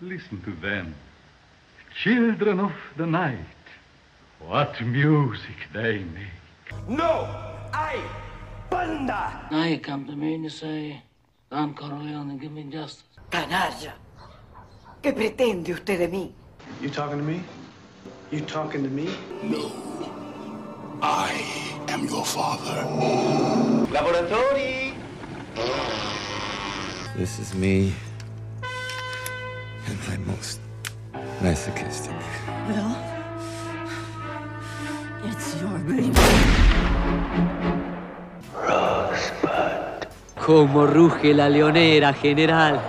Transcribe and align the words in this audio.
Listen 0.00 0.40
to 0.42 0.52
them. 0.52 0.94
Children 2.04 2.60
of 2.60 2.72
the 2.96 3.06
night. 3.06 3.38
What 4.38 4.80
music 4.80 5.56
they 5.72 5.98
make. 5.98 6.88
No! 6.88 7.26
I! 7.72 8.00
Banda! 8.70 9.48
Now 9.50 9.64
you 9.64 9.80
come 9.80 10.06
to 10.06 10.14
me 10.14 10.34
and 10.34 10.44
you 10.44 10.50
say, 10.50 11.02
Don 11.50 11.74
Corleone, 11.74 12.38
give 12.38 12.52
me 12.52 12.62
justice. 12.70 13.02
Canalla. 13.30 13.94
¿Qué 15.02 15.12
pretende 15.12 15.72
usted 15.72 15.98
de 15.98 16.08
mí? 16.08 16.32
You 16.80 16.90
talking 16.90 17.18
to 17.18 17.24
me? 17.24 17.42
You 18.30 18.40
talking 18.42 18.84
to 18.84 18.90
me? 18.90 19.08
No. 19.42 19.72
I 21.02 21.84
am 21.88 22.06
your 22.06 22.24
father. 22.24 22.84
Laboratori! 23.90 24.94
This 27.16 27.40
is 27.40 27.52
me 27.54 27.92
my 30.06 30.16
most 30.18 30.60
masochistic. 31.40 32.14
Well, 32.68 32.96
it's 35.24 35.60
your 35.60 35.78
baby. 35.86 36.12
Cómo 40.44 40.86
ruge 40.86 41.34
la 41.34 41.48
leonera, 41.48 42.12
general. 42.14 42.80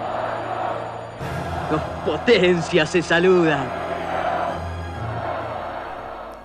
Dos 1.69 1.81
potencias 2.05 2.89
se 2.89 3.01
saludan. 3.01 3.67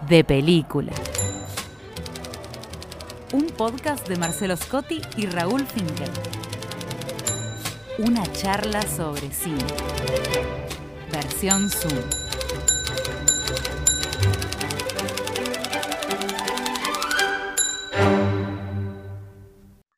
De 0.09 0.25
película. 0.25 0.93
Un 3.33 3.47
podcast 3.47 4.09
de 4.09 4.17
Marcelo 4.17 4.57
Scotti 4.57 5.01
y 5.17 5.27
Raúl 5.27 5.67
Finkel. 5.67 6.11
Una 7.99 8.25
charla 8.33 8.83
sobre 8.83 9.31
cine. 9.31 9.65
Zoom. 11.45 11.93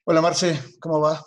Hola 0.03 0.21
Marce, 0.21 0.61
¿cómo 0.81 0.98
va? 0.98 1.25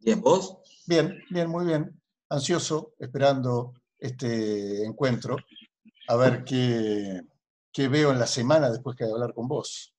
Bien, 0.00 0.20
¿vos? 0.20 0.58
Bien, 0.88 1.22
bien, 1.30 1.48
muy 1.48 1.66
bien. 1.66 2.02
Ansioso, 2.30 2.94
esperando 2.98 3.74
este 3.96 4.84
encuentro, 4.84 5.36
a 6.08 6.16
ver 6.16 6.42
qué, 6.42 7.22
qué 7.72 7.86
veo 7.86 8.10
en 8.10 8.18
la 8.18 8.26
semana 8.26 8.70
después 8.70 8.96
que 8.96 9.04
de 9.04 9.12
hablar 9.12 9.34
con 9.34 9.46
vos. 9.46 9.94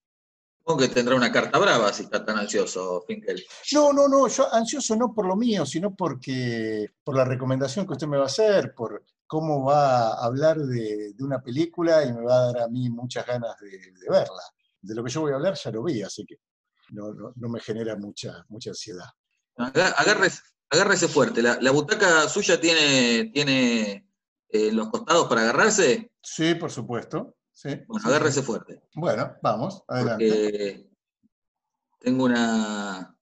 Supongo 0.57 0.81
que 0.81 0.89
tendrá 0.89 1.15
una 1.15 1.31
carta 1.31 1.57
brava 1.59 1.93
si 1.93 2.03
está 2.03 2.25
tan 2.25 2.39
ansioso, 2.39 3.05
Finkel. 3.07 3.41
No, 3.71 3.93
no, 3.93 4.09
no, 4.09 4.27
yo 4.27 4.53
ansioso 4.53 4.97
no 4.97 5.13
por 5.13 5.25
lo 5.25 5.37
mío, 5.37 5.65
sino 5.65 5.95
porque 5.95 6.87
por 7.05 7.15
la 7.15 7.23
recomendación 7.23 7.87
que 7.87 7.93
usted 7.93 8.07
me 8.07 8.17
va 8.17 8.23
a 8.23 8.27
hacer, 8.27 8.73
por 8.73 9.01
cómo 9.27 9.63
va 9.65 10.09
a 10.13 10.25
hablar 10.25 10.57
de, 10.59 11.13
de 11.13 11.23
una 11.23 11.41
película 11.41 12.03
y 12.03 12.13
me 12.13 12.21
va 12.23 12.37
a 12.37 12.45
dar 12.53 12.61
a 12.63 12.67
mí 12.67 12.89
muchas 12.89 13.25
ganas 13.25 13.57
de, 13.59 13.69
de 13.69 14.09
verla. 14.09 14.43
De 14.81 14.93
lo 14.95 15.03
que 15.03 15.09
yo 15.11 15.21
voy 15.21 15.31
a 15.31 15.35
hablar 15.35 15.55
ya 15.55 15.71
lo 15.71 15.83
vi, 15.83 16.01
así 16.01 16.25
que 16.25 16.37
no, 16.89 17.13
no, 17.13 17.33
no 17.35 17.49
me 17.49 17.59
genera 17.59 17.95
mucha, 17.95 18.45
mucha 18.49 18.71
ansiedad. 18.71 19.05
Agárrese, 19.55 20.41
agárrese 20.69 21.07
fuerte. 21.07 21.41
¿La, 21.41 21.57
la 21.61 21.71
butaca 21.71 22.27
suya 22.27 22.59
tiene, 22.59 23.31
tiene 23.33 24.07
eh, 24.49 24.71
los 24.71 24.89
costados 24.89 25.27
para 25.27 25.41
agarrarse? 25.41 26.11
Sí, 26.21 26.55
por 26.55 26.71
supuesto. 26.71 27.35
Sí, 27.51 27.69
Bueno, 27.87 28.01
sí, 28.03 28.09
agárrese 28.09 28.39
sí. 28.41 28.45
fuerte. 28.45 28.83
Bueno, 28.95 29.35
vamos, 29.41 29.83
adelante. 29.87 30.27
Porque 30.27 30.89
tengo 31.99 32.25
una, 32.25 33.15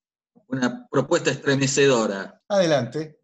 una 0.48 0.88
propuesta 0.90 1.30
estremecedora. 1.32 2.42
Adelante. 2.48 3.20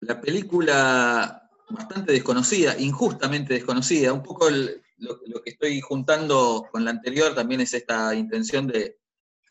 La 0.00 0.20
película 0.20 1.47
bastante 1.70 2.12
desconocida, 2.12 2.78
injustamente 2.78 3.54
desconocida, 3.54 4.12
un 4.12 4.22
poco 4.22 4.48
el- 4.48 4.82
lo, 4.98 5.20
lo 5.26 5.42
que 5.42 5.50
estoy 5.50 5.80
juntando 5.80 6.66
con 6.72 6.84
la 6.84 6.90
anterior 6.90 7.34
también 7.34 7.60
es 7.60 7.72
esta 7.74 8.14
intención 8.14 8.66
de, 8.66 8.98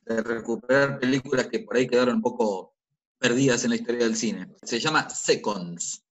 de 0.05 0.22
recuperar 0.23 1.00
películas 1.00 1.47
que 1.47 1.59
por 1.59 1.77
ahí 1.77 1.88
quedaron 1.88 2.16
un 2.16 2.22
poco 2.22 2.75
perdidas 3.17 3.63
en 3.63 3.69
la 3.72 3.75
historia 3.77 4.03
del 4.03 4.16
cine. 4.17 4.47
Se 4.63 4.79
llama 4.79 5.09
Seconds, 5.09 6.03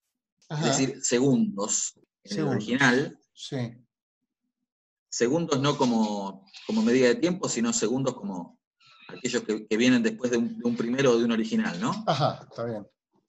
Ajá, 0.48 0.68
es 0.70 0.78
decir, 0.78 1.02
segundos 1.02 1.94
en 2.24 2.30
Segundos. 2.30 2.50
el 2.52 2.56
original. 2.56 3.18
sí. 3.34 3.56
Segundos 5.08 5.60
no 5.60 5.76
como, 5.78 6.46
como 6.66 6.82
medida 6.82 7.08
de 7.08 7.14
tiempo, 7.14 7.48
sino 7.48 7.72
segundos 7.72 8.14
como 8.14 8.58
aquellos 9.08 9.42
que, 9.44 9.66
que 9.66 9.76
vienen 9.76 10.02
después 10.02 10.30
de 10.30 10.36
un, 10.36 10.58
de 10.58 10.64
un 10.68 10.76
primero 10.76 11.12
o 11.12 11.18
de 11.18 11.24
un 11.24 11.32
original, 11.32 11.80
¿no? 11.80 12.04
Ajá, 12.06 12.46
está 12.50 12.64
bien. 12.64 12.86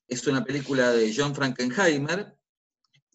Es 0.07 0.25
una 0.27 0.43
película 0.43 0.91
de 0.91 1.13
John 1.15 1.33
Frankenheimer, 1.35 2.36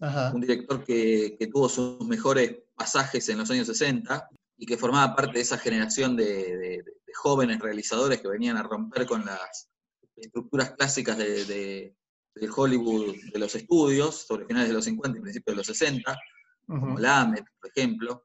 Ajá. 0.02 0.32
un 0.34 0.40
director 0.40 0.84
que, 0.84 1.36
que 1.38 1.46
tuvo 1.46 1.68
sus 1.68 2.00
mejores 2.06 2.56
pasajes 2.74 3.28
en 3.28 3.38
los 3.38 3.50
años 3.50 3.68
60 3.68 4.28
y 4.58 4.66
que 4.66 4.76
formaba 4.76 5.14
parte 5.14 5.34
de 5.34 5.40
esa 5.42 5.56
generación 5.58 6.16
de, 6.16 6.24
de- 6.58 6.82
de 7.06 7.14
jóvenes 7.14 7.58
realizadores 7.60 8.20
que 8.20 8.28
venían 8.28 8.56
a 8.56 8.62
romper 8.62 9.06
con 9.06 9.24
las 9.24 9.68
estructuras 10.16 10.72
clásicas 10.72 11.16
de, 11.18 11.44
de- 11.44 11.96
del 12.34 12.50
Hollywood 12.54 13.14
de 13.32 13.38
los 13.38 13.54
estudios, 13.54 14.26
sobre 14.26 14.46
finales 14.46 14.68
de 14.68 14.74
los 14.74 14.84
50 14.86 15.18
y 15.18 15.20
principios 15.22 15.52
de 15.54 15.56
los 15.58 15.66
60, 15.66 16.18
como 16.66 16.92
Ujú. 16.94 16.98
Lamed, 16.98 17.42
por 17.60 17.70
ejemplo, 17.70 18.24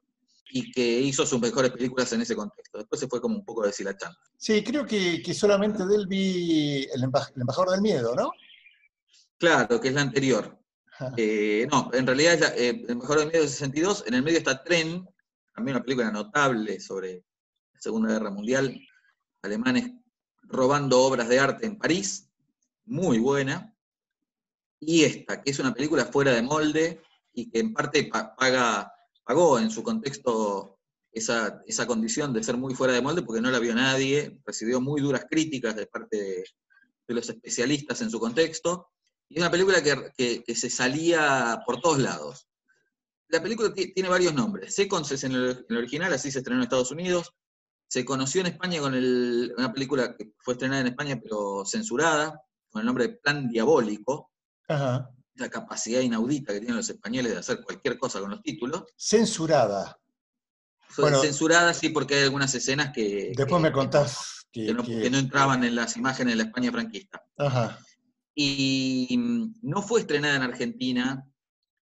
y 0.50 0.70
que 0.72 1.00
hizo 1.00 1.26
sus 1.26 1.38
mejores 1.40 1.70
películas 1.72 2.10
en 2.14 2.22
ese 2.22 2.34
contexto. 2.34 2.78
Después 2.78 2.98
se 3.00 3.06
fue 3.06 3.20
como 3.20 3.36
un 3.36 3.44
poco 3.44 3.66
deshilachando. 3.66 4.16
Sí, 4.38 4.64
creo 4.64 4.86
que, 4.86 5.20
que 5.22 5.34
solamente 5.34 5.84
de 5.86 5.94
él 5.94 6.06
vi 6.06 6.86
el, 6.92 7.02
emba- 7.02 7.30
el 7.36 7.42
embajador 7.42 7.70
del 7.72 7.82
miedo, 7.82 8.14
¿no? 8.16 8.30
Claro, 9.36 9.78
que 9.80 9.88
es 9.88 9.94
la 9.94 10.00
anterior. 10.02 10.57
Eh, 11.16 11.66
no, 11.70 11.90
en 11.92 12.06
realidad 12.06 12.34
es 12.34 12.40
la- 12.40 12.56
eh, 12.56 12.84
el 12.88 12.96
mejor 12.96 13.18
del 13.18 13.28
medio 13.28 13.42
de 13.42 13.48
62. 13.48 14.04
En 14.06 14.14
el 14.14 14.22
medio 14.22 14.38
está 14.38 14.62
Tren, 14.64 15.06
también 15.54 15.76
una 15.76 15.84
película 15.84 16.10
notable 16.10 16.80
sobre 16.80 17.24
la 17.72 17.80
Segunda 17.80 18.08
Guerra 18.12 18.30
Mundial. 18.30 18.80
Alemanes 19.42 19.92
robando 20.42 21.00
obras 21.02 21.28
de 21.28 21.38
arte 21.38 21.66
en 21.66 21.78
París, 21.78 22.28
muy 22.84 23.18
buena. 23.18 23.74
Y 24.80 25.04
esta, 25.04 25.42
que 25.42 25.50
es 25.50 25.58
una 25.58 25.74
película 25.74 26.04
fuera 26.06 26.32
de 26.32 26.42
molde 26.42 27.02
y 27.32 27.50
que 27.50 27.60
en 27.60 27.72
parte 27.72 28.04
pa- 28.04 28.34
paga, 28.34 28.92
pagó 29.24 29.58
en 29.58 29.70
su 29.70 29.82
contexto 29.82 30.78
esa, 31.12 31.62
esa 31.66 31.86
condición 31.86 32.32
de 32.32 32.42
ser 32.42 32.56
muy 32.56 32.74
fuera 32.74 32.92
de 32.92 33.02
molde 33.02 33.22
porque 33.22 33.40
no 33.40 33.50
la 33.50 33.58
vio 33.58 33.74
nadie, 33.74 34.40
recibió 34.44 34.80
muy 34.80 35.00
duras 35.00 35.26
críticas 35.28 35.76
de 35.76 35.86
parte 35.86 36.44
de 37.06 37.14
los 37.14 37.28
especialistas 37.28 38.00
en 38.02 38.10
su 38.10 38.18
contexto. 38.20 38.88
Y 39.28 39.34
es 39.36 39.40
una 39.42 39.50
película 39.50 39.82
que, 39.82 40.10
que- 40.16 40.42
que 40.44 40.54
se 40.54 40.70
salía 40.70 41.60
por 41.66 41.80
todos 41.80 41.98
lados. 41.98 42.48
La 43.28 43.42
película 43.42 43.72
ti- 43.72 43.92
tiene 43.92 44.08
varios 44.08 44.32
nombres. 44.34 44.74
Seconds 44.74 45.12
es 45.12 45.24
en 45.24 45.32
el, 45.32 45.50
en 45.50 45.66
el 45.68 45.76
original, 45.76 46.12
así 46.12 46.30
se 46.30 46.38
estrenó 46.38 46.60
en 46.60 46.64
Estados 46.64 46.90
Unidos. 46.90 47.34
Se 47.86 48.04
conoció 48.04 48.40
en 48.40 48.46
España 48.48 48.80
con 48.80 48.94
el- 48.94 49.52
una 49.56 49.72
película 49.72 50.16
que 50.16 50.32
fue 50.38 50.54
estrenada 50.54 50.80
en 50.80 50.88
España 50.88 51.18
pero 51.22 51.64
censurada, 51.66 52.40
con 52.70 52.80
el 52.80 52.86
nombre 52.86 53.06
de 53.08 53.14
Plan 53.16 53.48
Diabólico, 53.48 54.30
Ajá. 54.68 55.10
la 55.34 55.48
capacidad 55.50 56.00
inaudita 56.00 56.52
que 56.52 56.60
tienen 56.60 56.76
los 56.76 56.88
españoles 56.88 57.32
de 57.32 57.38
hacer 57.38 57.62
cualquier 57.62 57.98
cosa 57.98 58.20
con 58.20 58.30
los 58.30 58.42
títulos. 58.42 58.84
Censurada. 58.96 59.98
Fue 60.88 61.04
Bueno. 61.04 61.20
censurada, 61.20 61.74
sí, 61.74 61.90
porque 61.90 62.14
hay 62.16 62.22
algunas 62.24 62.54
escenas 62.54 62.92
que, 62.94 63.32
Después 63.36 63.58
que- 63.60 63.68
me 63.68 63.72
contás 63.72 64.46
que, 64.50 64.66
que 64.66 64.74
no, 64.74 64.82
que 64.84 65.10
no 65.10 65.18
entraban 65.18 65.62
en 65.64 65.74
las 65.74 65.96
imágenes 65.98 66.32
de 66.32 66.36
la 66.36 66.44
España 66.44 66.72
franquista. 66.72 67.22
Ajá. 67.36 67.78
Y 68.40 69.16
mm, 69.18 69.54
no 69.62 69.82
fue 69.82 70.00
estrenada 70.00 70.36
en 70.36 70.42
Argentina 70.42 71.26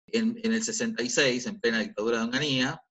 en, 0.07 0.39
en 0.41 0.53
el 0.53 0.63
66, 0.63 1.47
en 1.47 1.59
plena 1.59 1.79
dictadura 1.79 2.19
de 2.19 2.23
Onganía. 2.23 2.81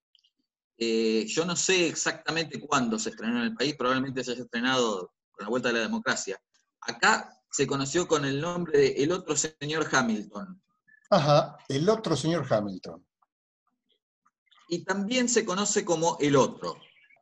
Eh, 0.77 1.25
yo 1.27 1.47
no 1.47 1.57
sé 1.57 1.87
exactamente 1.87 2.61
cuándo 2.61 2.99
se 2.99 3.09
estrenó 3.09 3.39
en 3.39 3.45
el 3.45 3.55
país, 3.55 3.75
probablemente 3.75 4.23
se 4.23 4.33
haya 4.33 4.43
estrenado 4.43 5.15
con 5.33 5.45
la 5.45 5.49
vuelta 5.49 5.69
de 5.69 5.75
la 5.77 5.81
democracia. 5.81 6.39
Acá 6.83 7.41
se 7.51 7.67
conoció 7.67 8.07
con 8.07 8.27
el 8.27 8.39
nombre 8.39 8.79
de 8.79 8.89
El 9.03 9.13
otro 9.13 9.35
señor 9.35 9.89
Hamilton. 9.91 10.63
Ajá. 11.09 11.57
El 11.67 11.89
otro 11.89 12.17
señor 12.17 12.47
Hamilton. 12.50 13.03
Y 14.69 14.85
también 14.85 15.27
se 15.27 15.47
conoce 15.47 15.87
como 15.87 16.19
El 16.21 16.37
otro. 16.37 16.77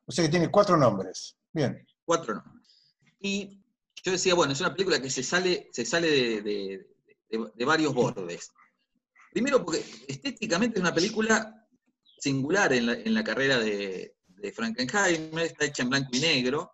O 0.07 0.11
sea 0.11 0.25
que 0.25 0.31
tiene 0.31 0.51
cuatro 0.51 0.77
nombres. 0.77 1.37
Bien. 1.53 1.87
cuatro 2.05 2.35
nombres. 2.35 2.97
Y 3.21 3.62
yo 4.03 4.13
decía, 4.13 4.35
bueno, 4.35 4.53
es 4.53 4.61
una 4.61 4.73
película 4.75 5.01
que 5.01 5.11
se 5.11 5.23
sale, 5.23 5.69
se 5.73 5.85
sale 5.85 6.11
de, 6.11 6.43
de- 7.31 7.65
varios 7.65 7.95
bordes. 7.95 8.51
Primero 9.33 9.65
porque 9.65 9.83
estéticamente 10.09 10.79
es 10.79 10.83
una 10.83 10.95
película 10.95 11.67
singular 12.19 12.73
en 12.73 12.87
la, 12.87 12.93
en 12.93 13.15
la 13.15 13.25
carrera 13.25 13.59
de, 13.59 14.15
Frankenheimer, 14.55 15.47
está 15.47 15.65
hecha 15.67 15.85
en 15.85 15.91
blanco 15.91 16.11
y 16.13 16.19
negro, 16.19 16.73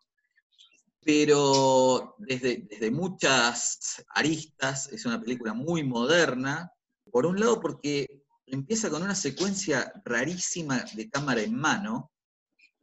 pero 1.04 2.14
desde, 2.18 2.66
desde 2.68 2.90
muchas 2.90 4.02
aristas 4.08 4.90
es 4.90 5.04
una 5.04 5.20
película 5.20 5.52
muy 5.52 5.84
moderna. 5.84 6.72
Por 7.12 7.26
un 7.26 7.38
lado 7.38 7.60
porque 7.60 8.22
empieza 8.46 8.88
con 8.88 9.02
una 9.02 9.14
secuencia 9.14 9.92
rarísima 10.04 10.82
de 10.94 11.10
cámara 11.10 11.42
en 11.42 11.54
mano, 11.54 12.10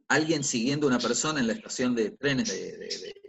alguien 0.06 0.44
siguiendo 0.44 0.86
a 0.86 0.90
una 0.90 1.00
persona 1.00 1.40
en 1.40 1.48
la 1.48 1.52
estación 1.54 1.96
de 1.96 2.12
trenes 2.12 2.48
de 2.48 3.25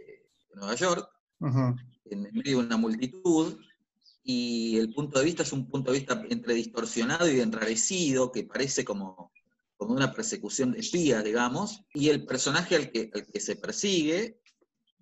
Nueva 0.58 0.74
York, 0.74 1.08
Ujú. 1.40 1.76
en 2.06 2.22
medio 2.32 2.58
de 2.58 2.66
una 2.66 2.76
multitud, 2.76 3.58
y 4.22 4.76
el 4.76 4.92
punto 4.92 5.18
de 5.18 5.24
vista 5.24 5.42
es 5.42 5.52
un 5.52 5.68
punto 5.68 5.90
de 5.90 5.98
vista 5.98 6.22
entre 6.28 6.54
distorsionado 6.54 7.30
y 7.30 7.40
enrarecido, 7.40 8.30
que 8.30 8.44
parece 8.44 8.84
como, 8.84 9.32
como 9.76 9.94
una 9.94 10.12
persecución 10.12 10.72
de 10.72 10.80
espías, 10.80 11.24
digamos, 11.24 11.82
y 11.94 12.10
el 12.10 12.26
personaje 12.26 12.76
al 12.76 12.90
que, 12.90 13.10
al 13.14 13.26
que 13.26 13.40
se 13.40 13.56
persigue 13.56 14.40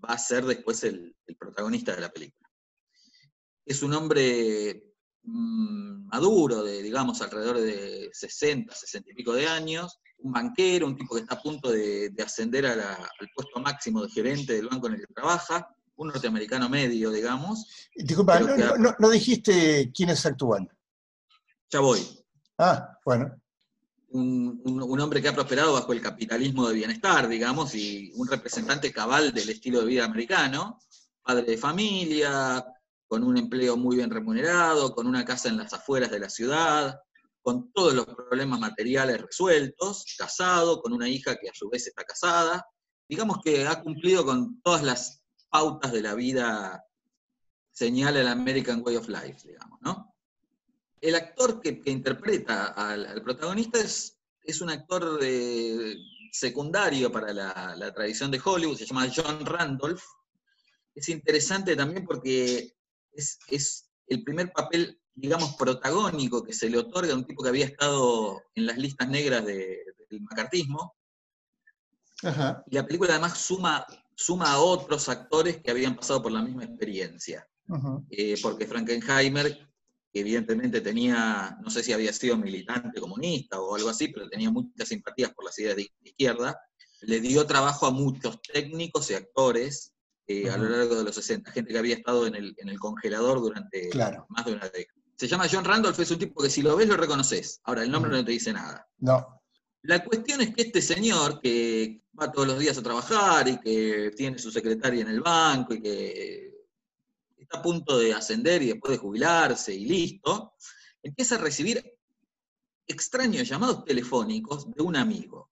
va 0.05 0.15
a 0.15 0.19
ser 0.19 0.45
después 0.45 0.85
el, 0.85 1.17
el 1.27 1.37
protagonista 1.37 1.95
de 1.95 2.03
la 2.03 2.13
película. 2.13 2.49
Es 3.65 3.83
un 3.83 3.95
hombre 3.95 4.95
mm, 5.25 6.07
maduro, 6.07 6.63
de, 6.63 6.83
digamos, 6.83 7.21
alrededor 7.21 7.59
de 7.59 8.11
60, 8.13 8.73
60 8.73 9.11
y 9.11 9.15
pico 9.15 9.33
de 9.33 9.49
años, 9.49 9.99
un 10.19 10.33
banquero, 10.33 10.87
un 10.87 10.97
tipo 10.97 11.15
que 11.15 11.21
está 11.23 11.35
a 11.35 11.43
punto 11.43 11.71
de, 11.71 12.11
de 12.11 12.23
ascender 12.23 12.67
a 12.67 12.75
la- 12.77 12.95
al 12.95 13.29
puesto 13.35 13.61
máximo 13.61 14.03
de 14.03 14.11
gerente 14.11 14.55
del 14.55 14.69
banco 14.69 14.87
en 14.89 14.95
el 14.95 15.01
que 15.07 15.13
trabaja, 15.15 15.69
un 15.97 16.09
norteamericano 16.09 16.69
medio, 16.69 17.11
digamos. 17.11 17.89
Disculpa, 17.95 18.41
no, 18.41 18.53
ha- 18.53 18.79
no- 18.79 18.95
no 18.99 19.11
dijiste 19.11 19.91
quiénes 19.95 20.25
actúan. 20.27 20.69
Ya 21.71 21.81
voy. 21.81 22.01
Ah, 22.59 22.99
bueno. 23.05 23.41
un, 24.11 24.63
un- 24.65 24.83
un 24.83 25.01
hombre 25.01 25.21
que 25.21 25.29
ha 25.29 25.35
prosperado 25.35 25.75
bajo 25.75 25.93
el 25.93 26.01
capitalismo 26.01 26.67
de 26.69 26.75
bienestar, 26.75 27.29
digamos, 27.29 27.75
y 27.75 28.13
un 28.15 28.27
representante 28.29 28.91
cabal 28.93 29.33
del 29.35 29.51
estilo 29.51 29.81
de 29.81 29.87
vida 29.87 30.05
americano, 30.07 30.81
padre 31.23 31.43
de 31.45 31.59
familia, 31.59 32.65
con 33.09 33.23
un 33.25 33.37
empleo 33.37 33.77
muy 33.77 33.97
bien 33.97 34.09
remunerado, 34.11 34.95
con 34.95 35.07
una 35.07 35.25
casa 35.25 35.49
en 35.51 35.59
las 35.59 35.73
afueras 35.75 36.11
de 36.11 36.21
la 36.21 36.31
ciudad, 36.31 36.99
con 37.47 37.71
todos 37.71 37.95
los 37.95 38.07
problemas 38.07 38.59
materiales 38.59 39.23
resueltos, 39.23 40.17
casado, 40.19 40.83
con 40.83 40.93
una 40.93 41.09
hija 41.09 41.37
que 41.37 41.49
a 41.49 41.55
su 41.55 41.69
vez 41.69 41.87
está 41.87 42.03
casada. 42.03 42.67
Digamos 43.09 43.39
que 43.41 43.65
ha 43.65 43.81
cumplido 43.81 44.27
con 44.27 44.61
todas 44.63 44.83
las 44.83 45.23
pautas 45.49 45.93
de 45.93 46.03
la 46.03 46.15
vida 46.17 46.83
señala 47.71 48.21
el 48.21 48.27
American 48.27 48.83
Way 48.85 48.97
of 48.97 49.09
Life, 49.09 49.47
digamos, 49.47 49.79
¿no? 49.81 50.13
El 51.01 51.15
actor 51.15 51.61
que, 51.61 51.81
interpreta 51.85 52.73
al, 52.73 53.23
protagonista 53.23 53.79
es, 53.79 54.19
es 54.43 54.61
un 54.61 54.71
actor 54.71 55.21
eh, 55.23 55.95
secundario 56.33 57.13
para 57.13 57.33
la, 57.33 57.77
la 57.77 57.95
tradición 57.95 58.33
de 58.33 58.41
Hollywood, 58.45 58.77
se 58.77 58.87
llama 58.87 59.09
John 59.15 59.47
Randolph. 59.47 60.03
Es 60.97 61.09
interesante 61.11 61.77
también 61.77 62.05
porque 62.05 62.75
es, 63.13 63.39
es 63.47 63.89
el 64.09 64.25
primer 64.25 64.51
papel, 64.51 65.01
digamos, 65.17 65.55
protagónico 65.57 66.45
que 66.45 66.53
se 66.53 66.69
le 66.71 66.79
otorga 66.79 67.13
a 67.13 67.17
un 67.17 67.27
tipo 67.27 67.43
que 67.43 67.49
había 67.49 67.65
estado 67.65 68.43
en 68.55 68.67
las 68.67 68.77
listas 68.77 69.09
negras 69.09 69.45
de- 69.45 69.83
del 70.11 70.21
macartismo. 70.21 70.95
Ajá. 72.23 72.63
Y 72.71 72.75
la 72.75 72.87
película 72.87 73.13
además 73.13 73.39
suma, 73.39 73.87
suma 74.15 74.53
a 74.53 74.59
otros 74.61 75.09
actores 75.09 75.59
que 75.63 75.71
habían 75.71 75.97
pasado 75.97 76.23
por 76.23 76.33
la 76.33 76.43
misma 76.43 76.65
experiencia. 76.65 77.47
Eh, 78.11 78.39
porque 78.43 78.67
Frankenheimer, 78.67 79.53
que 80.13 80.21
evidentemente 80.21 80.81
tenía, 80.81 81.59
no 81.63 81.71
sé 81.71 81.83
si 81.83 81.93
había 81.93 82.13
sido 82.13 82.37
militante 82.37 83.01
comunista 83.01 83.61
o 83.61 83.75
algo 83.75 83.89
así, 83.89 84.09
pero 84.09 84.29
tenía 84.29 84.51
muchas 84.51 84.89
simpatías 84.89 85.33
por 85.35 85.45
las 85.47 85.59
ideas 85.59 85.77
de 85.77 85.91
izquierda, 86.05 86.59
le 87.03 87.21
dio 87.21 87.45
trabajo 87.47 87.87
a 87.87 87.91
muchos 87.91 88.41
técnicos 88.43 89.11
y 89.11 89.15
actores 89.15 89.93
eh, 90.29 90.49
a 90.51 90.57
lo 90.57 90.69
largo 90.69 90.97
de 90.97 91.05
los 91.05 91.15
60, 91.15 91.53
gente 91.53 91.73
que 91.73 91.79
había 91.79 91.95
estado 91.97 92.27
en 92.27 92.35
el, 92.35 92.55
en 92.59 92.69
el 92.69 92.79
congelador 92.81 93.41
durante 93.41 93.91
Claro. 93.91 94.27
más 94.29 94.45
de 94.47 94.53
una 94.55 94.69
década. 94.69 94.96
Se 95.17 95.27
llama 95.27 95.49
John 95.51 95.65
Randolph, 95.65 95.99
es 95.99 96.11
un 96.11 96.19
tipo 96.19 96.43
que 96.43 96.51
si 96.51 96.61
lo 96.63 96.77
ves 96.77 96.89
lo 96.89 96.97
reconoces. 96.97 97.61
Ahora, 97.65 97.83
el 97.83 97.91
nombre 97.91 98.11
no 98.11 98.25
te 98.25 98.33
dice 98.33 98.53
nada. 98.53 98.87
No. 98.99 99.43
La 99.83 100.05
cuestión 100.05 100.43
es 100.43 100.55
que 100.55 100.63
este 100.63 100.83
señor 100.83 101.41
que 101.41 102.03
va 102.21 102.31
todos 102.31 102.49
los 102.49 102.59
días 102.59 102.77
a 102.77 102.83
trabajar 102.83 103.49
y 103.49 103.59
que 103.61 104.11
tiene 104.17 104.39
su 104.39 104.51
secretaria 104.51 105.03
en 105.03 105.09
el 105.09 105.21
banco 105.21 105.75
y 105.75 105.81
que 105.81 106.53
está 107.37 107.59
a 107.59 107.63
punto 107.63 107.99
de 107.99 108.13
ascender 108.13 108.63
y 108.63 108.67
después 108.69 108.93
de 108.93 108.99
jubilarse 108.99 109.75
y 109.75 109.87
listo, 109.87 110.55
empieza 111.03 111.37
a 111.37 111.39
recibir 111.39 111.97
extraños 112.87 113.49
llamados 113.49 113.85
telefónicos 113.85 114.71
de 114.75 114.83
un 114.83 114.97
amigo. 114.97 115.51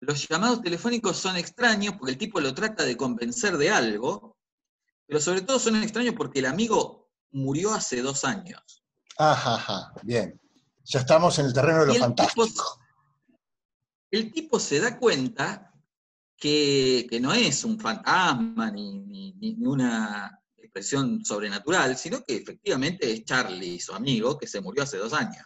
Los 0.00 0.28
llamados 0.28 0.62
telefónicos 0.62 1.16
son 1.16 1.36
extraños 1.36 1.94
porque 1.98 2.12
el 2.12 2.18
tipo 2.18 2.40
lo 2.40 2.54
trata 2.54 2.84
de 2.84 2.96
convencer 2.96 3.56
de 3.58 3.70
algo, 3.70 4.38
pero 5.06 5.20
sobre 5.20 5.40
todo 5.40 5.58
son 5.58 5.82
extraños 5.82 6.14
porque 6.16 6.38
el 6.38 6.46
amigo 6.46 7.07
murió 7.32 7.74
hace 7.74 8.02
dos 8.02 8.24
años. 8.24 8.82
Ajá, 9.18 9.54
ajá. 9.56 9.92
Bien. 10.02 10.40
Ya 10.84 11.00
estamos 11.00 11.38
en 11.38 11.46
el 11.46 11.52
terreno 11.52 11.80
de 11.80 11.86
lo 11.86 11.92
el 11.94 11.98
fantástico. 12.00 12.46
tipo, 12.46 12.62
el 14.10 14.32
tipo 14.32 14.58
se 14.60 14.80
da 14.80 14.98
cuenta 14.98 15.72
que, 16.36 17.06
que 17.10 17.20
no 17.20 17.32
es 17.32 17.64
un 17.64 17.78
fantasma 17.78 18.70
ni, 18.70 19.00
ni- 19.00 19.32
ni- 19.34 19.66
una 19.66 20.40
expresión 20.56 21.24
sobrenatural, 21.24 21.96
sino 21.96 22.22
que 22.22 22.36
efectivamente 22.36 23.10
es 23.12 23.24
Charlie, 23.24 23.80
su 23.80 23.92
amigo, 23.94 24.38
que 24.38 24.46
se 24.46 24.60
murió 24.60 24.84
hace 24.84 24.96
dos 24.98 25.12
años. 25.12 25.44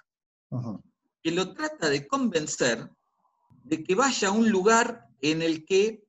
Que 1.22 1.30
lo 1.30 1.54
trata 1.54 1.88
de 1.88 2.06
convencer 2.06 2.90
de 3.64 3.82
que 3.82 3.94
vaya 3.94 4.28
a 4.28 4.32
un 4.32 4.50
lugar 4.50 5.08
en 5.20 5.40
el 5.40 5.64
que 5.64 6.04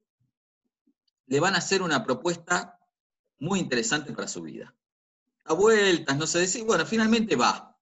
le 1.28 1.40
van 1.40 1.56
a 1.56 1.60
hacer 1.60 1.82
una 1.82 2.04
propuesta 2.04 2.78
muy 3.40 3.60
interesante 3.60 4.12
para 4.14 4.28
su 4.28 4.42
vida. 4.42 4.76
A 5.46 5.54
vueltas, 5.54 6.18
no 6.18 6.26
sé 6.28 6.40
decir, 6.40 6.64
bueno, 6.64 6.86
finalmente 6.86 7.36
va. 7.36 7.78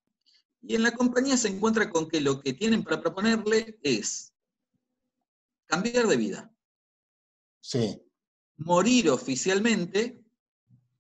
Y 0.62 0.76
en 0.76 0.84
la 0.84 0.92
compañía 0.92 1.38
se 1.38 1.48
encuentra 1.48 1.90
con 1.90 2.08
que 2.08 2.22
lo 2.22 2.40
que 2.40 2.54
tienen 2.54 2.84
para 2.84 3.02
proponerle 3.02 3.80
es 3.84 4.34
cambiar 5.68 6.08
de 6.08 6.18
vida, 6.18 6.52
Sí. 7.62 8.02
morir 8.58 9.10
oficialmente 9.10 10.24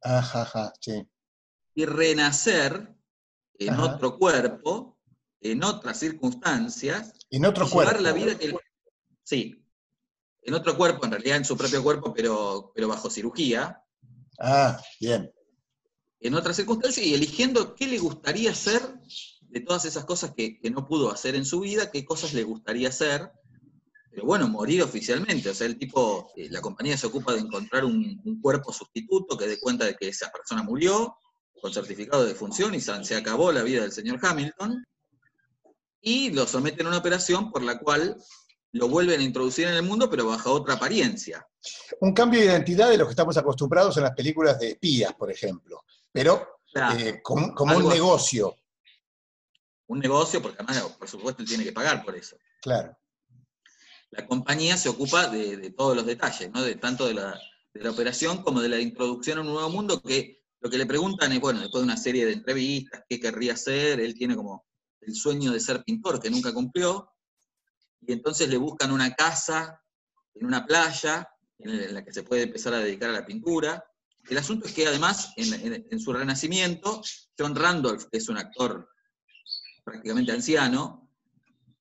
Ajá, 0.03 0.43
ajá, 0.43 0.73
sí. 0.79 1.07
y 1.75 1.85
renacer 1.85 2.95
en 3.55 3.73
Ajá. 3.73 3.83
otro 3.95 4.17
cuerpo, 4.17 4.97
en 5.41 5.63
otras 5.63 5.99
circunstancias, 5.99 7.13
En 7.29 7.45
otro 7.45 7.65
y 7.67 7.69
cuerpo. 7.69 8.01
la 8.01 8.13
vida 8.13 8.37
que... 8.37 8.55
Sí, 9.23 9.63
en 10.43 10.53
otro 10.53 10.75
cuerpo, 10.77 11.05
en 11.05 11.11
realidad 11.11 11.37
en 11.37 11.45
su 11.45 11.55
propio 11.57 11.83
cuerpo, 11.83 12.13
pero, 12.13 12.71
pero 12.73 12.87
bajo 12.87 13.09
cirugía, 13.09 13.83
Ah, 14.39 14.81
bien. 14.99 15.31
En 16.21 16.35
otras 16.35 16.56
circunstancias, 16.56 17.06
y 17.06 17.13
eligiendo 17.13 17.75
qué 17.75 17.88
le 17.88 17.97
gustaría 17.97 18.51
hacer 18.51 18.81
de 19.41 19.59
todas 19.59 19.85
esas 19.85 20.06
cosas 20.06 20.33
que, 20.35 20.59
no 20.71 20.88
pudo 20.88 21.12
hacer 21.12 21.35
en 21.35 21.45
su 21.45 21.59
vida, 21.59 21.91
qué 21.91 22.06
cosas 22.06 22.33
le 22.33 22.44
gustaría 22.44 22.89
hacer, 22.89 23.31
pero 24.09 24.25
bueno, 24.25 24.47
morir 24.47 24.83
oficialmente, 24.83 25.50
o 25.50 25.53
sea, 25.53 25.68
el 25.68 25.77
tipo, 25.77 26.31
eh, 26.35 26.47
la 26.50 26.62
compañía 26.62 26.95
se 26.97 27.07
ocupa 27.07 27.33
de 27.33 27.39
encontrar 27.39 27.85
un, 27.85 28.39
cuerpo 28.41 28.71
sustituto 28.71 29.38
que 29.38 29.47
dé 29.47 29.59
cuenta 29.59 29.85
de 29.85 29.95
que 29.95 30.09
esa 30.09 30.31
persona 30.31 30.63
murió, 30.63 31.15
con 31.59 31.73
certificado 31.73 32.23
de 32.23 32.29
defunción, 32.29 32.75
y 32.75 32.79
se 32.79 33.03
se 33.03 33.15
acabó 33.15 33.51
la 33.51 33.63
vida 33.63 33.81
del 33.81 33.91
señor 33.91 34.19
Hamilton, 34.21 34.83
y 36.01 36.31
lo 36.31 36.45
someten 36.45 36.85
a 36.85 36.90
una 36.90 36.97
operación 36.99 37.51
por 37.51 37.63
la 37.63 37.80
cual 37.80 38.18
lo 38.73 38.87
vuelven 38.87 39.19
a 39.19 39.23
introducir 39.23 39.68
en 39.68 39.73
el 39.73 39.83
mundo, 39.83 40.09
pero 40.09 40.28
bajo 40.28 40.51
otra 40.51 40.75
apariencia. 40.75 41.45
Un 41.99 42.13
cambio 42.13 42.40
de 42.40 42.47
identidad 42.47 42.90
de 42.90 42.97
los 42.97 43.07
que 43.07 43.11
estamos 43.11 43.37
acostumbrados 43.37 43.97
en 43.97 44.04
las 44.04 44.16
películas 44.16 44.59
de 44.59 44.71
espías, 44.71 45.13
por 45.13 45.31
ejemplo. 45.31 45.83
Pero 46.11 46.47
Claro. 46.73 46.97
eh, 46.99 47.21
como, 47.21 47.53
como 47.53 47.75
un 47.77 47.89
negocio, 47.89 48.56
Un 49.87 49.99
negocio, 49.99 50.41
porque 50.41 50.57
además, 50.63 50.95
por 50.97 51.07
supuesto, 51.09 51.41
él 51.41 51.47
tiene 51.47 51.63
que 51.65 51.73
pagar 51.73 52.03
por 52.03 52.15
eso. 52.15 52.37
claro. 52.61 52.97
la 54.11 54.25
compañía 54.27 54.77
se 54.77 54.89
ocupa 54.89 55.27
de, 55.27 55.57
de 55.57 55.71
todos 55.71 55.95
los 55.95 56.06
detalles, 56.06 56.49
¿no? 56.51 56.61
de 56.61 56.75
tanto 56.75 57.06
de 57.07 57.13
la, 57.13 57.39
de 57.73 57.81
la 57.83 57.91
operación 57.91 58.41
como 58.44 58.61
de 58.61 58.68
la 58.69 58.80
introducción 58.80 59.37
a 59.37 59.41
un 59.41 59.47
nuevo 59.47 59.69
mundo, 59.69 60.01
que 60.01 60.44
lo 60.59 60.69
que 60.69 60.77
le 60.77 60.85
preguntan 60.85 61.31
es, 61.31 61.39
bueno, 61.39 61.59
después 61.61 61.81
de 61.81 61.85
una 61.85 61.97
serie 61.97 62.25
de 62.25 62.33
entrevistas, 62.33 63.03
qué 63.09 63.19
querría 63.19 63.53
hacer, 63.53 63.99
él 63.99 64.13
tiene 64.13 64.35
como 64.35 64.65
el 65.01 65.15
sueño 65.15 65.51
de 65.51 65.59
ser 65.59 65.83
pintor 65.83 66.19
que 66.21 66.30
nunca 66.30 66.53
cumplió, 66.53 67.09
y 68.01 68.13
entonces 68.13 68.49
le 68.49 68.57
buscan 68.57 68.91
una 68.91 69.13
casa 69.13 69.81
en 70.35 70.45
una 70.45 70.65
playa 70.65 71.27
en 71.59 71.94
la 71.94 72.03
que 72.03 72.13
se 72.13 72.23
puede 72.23 72.44
empezar 72.44 72.73
a 72.73 72.80
dedicar 72.80 73.09
a 73.09 73.13
la 73.13 73.25
pintura. 73.25 73.83
El 74.30 74.37
asunto 74.37 74.68
es 74.68 74.73
que 74.73 74.87
además, 74.87 75.33
en, 75.35 75.54
en- 75.54 75.87
en 75.90 75.99
su 75.99 76.13
renacimiento, 76.13 77.01
John 77.37 77.56
Randolph, 77.56 78.06
que 78.11 78.18
es 78.19 78.30
un 78.30 78.37
actor 78.37 78.87
prácticamente 79.83 80.31
anciano, 80.31 81.09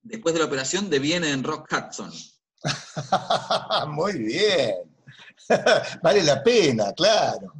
después 0.01 0.33
de 0.33 0.39
la 0.39 0.45
operación 0.47 0.89
deviene 0.89 1.31
en 1.31 1.43
Rock 1.43 1.67
Hudson. 1.71 2.11
Muy 3.89 4.13
bien. 4.17 4.75
vale 6.03 6.23
la 6.23 6.43
pena, 6.43 6.93
claro. 6.93 7.53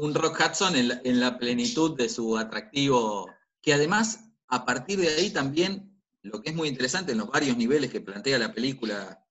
un, 0.00 0.14
Rock 0.14 0.40
Hudson 0.40 0.76
en 0.76 0.88
la, 0.88 1.00
en 1.04 1.20
la 1.20 1.38
plenitud 1.38 1.96
de 1.96 2.08
su 2.08 2.36
atractivo, 2.36 3.30
que 3.62 3.72
además, 3.74 4.20
a 4.48 4.64
partir 4.64 4.98
de 5.00 5.08
ahí 5.08 5.30
también, 5.30 6.00
lo 6.22 6.42
que 6.42 6.50
es 6.50 6.56
muy 6.56 6.68
interesante 6.68 7.12
en 7.12 7.18
los 7.18 7.28
varios 7.28 7.56
niveles 7.56 7.90
que 7.90 8.00
plantea 8.00 8.38
la 8.38 8.52
película, 8.52 9.24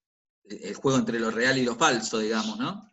el, 0.46 0.64
el 0.64 0.76
juego 0.76 0.98
entre 0.98 1.20
lo 1.20 1.30
real 1.32 1.58
y 1.58 1.64
lo 1.64 1.76
falso, 1.76 2.20
digamos, 2.20 2.58
¿no? 2.58 2.92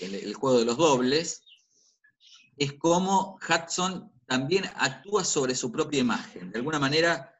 El, 0.00 0.14
el 0.14 0.34
juego 0.34 0.58
de 0.58 0.64
los 0.64 0.76
dobles, 0.76 1.42
es 2.56 2.72
cómo 2.74 3.38
Hudson 3.48 4.12
también 4.26 4.64
actúa 4.76 5.24
sobre 5.24 5.54
su 5.54 5.70
propia 5.70 6.00
imagen. 6.00 6.50
De 6.50 6.58
alguna 6.58 6.78
manera, 6.78 7.30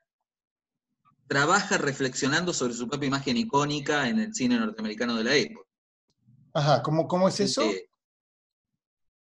trabaja 1.27 1.79
reflexionando 1.79 2.53
sobre 2.53 2.75
su 2.75 2.89
propia 2.89 3.07
imagen 3.09 3.37
icónica 3.37 4.09
en 4.09 4.19
el 4.21 4.35
cine 4.35 4.59
norteamericano 4.59 5.17
de 5.17 5.25
la 5.25 5.35
época. 5.35 5.69
Ajá, 6.53 6.83
¿cómo, 6.83 7.09
cómo 7.09 7.29
es 7.29 7.41
eso? 7.41 7.63
Eh, 7.63 7.89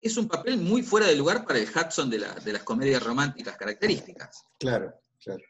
es 0.01 0.15
un 0.15 0.27
papel 0.29 0.57
muy 0.57 0.81
fuera 0.83 1.07
de 1.07 1.15
lugar 1.15 1.45
para 1.45 1.59
el 1.59 1.67
Hudson 1.67 2.09
de, 2.09 2.19
la- 2.19 2.33
de 2.35 2.53
las 2.53 2.63
comedias 2.63 3.03
románticas 3.03 3.57
características. 3.57 4.43
Claro, 4.57 4.93
claro. 5.21 5.43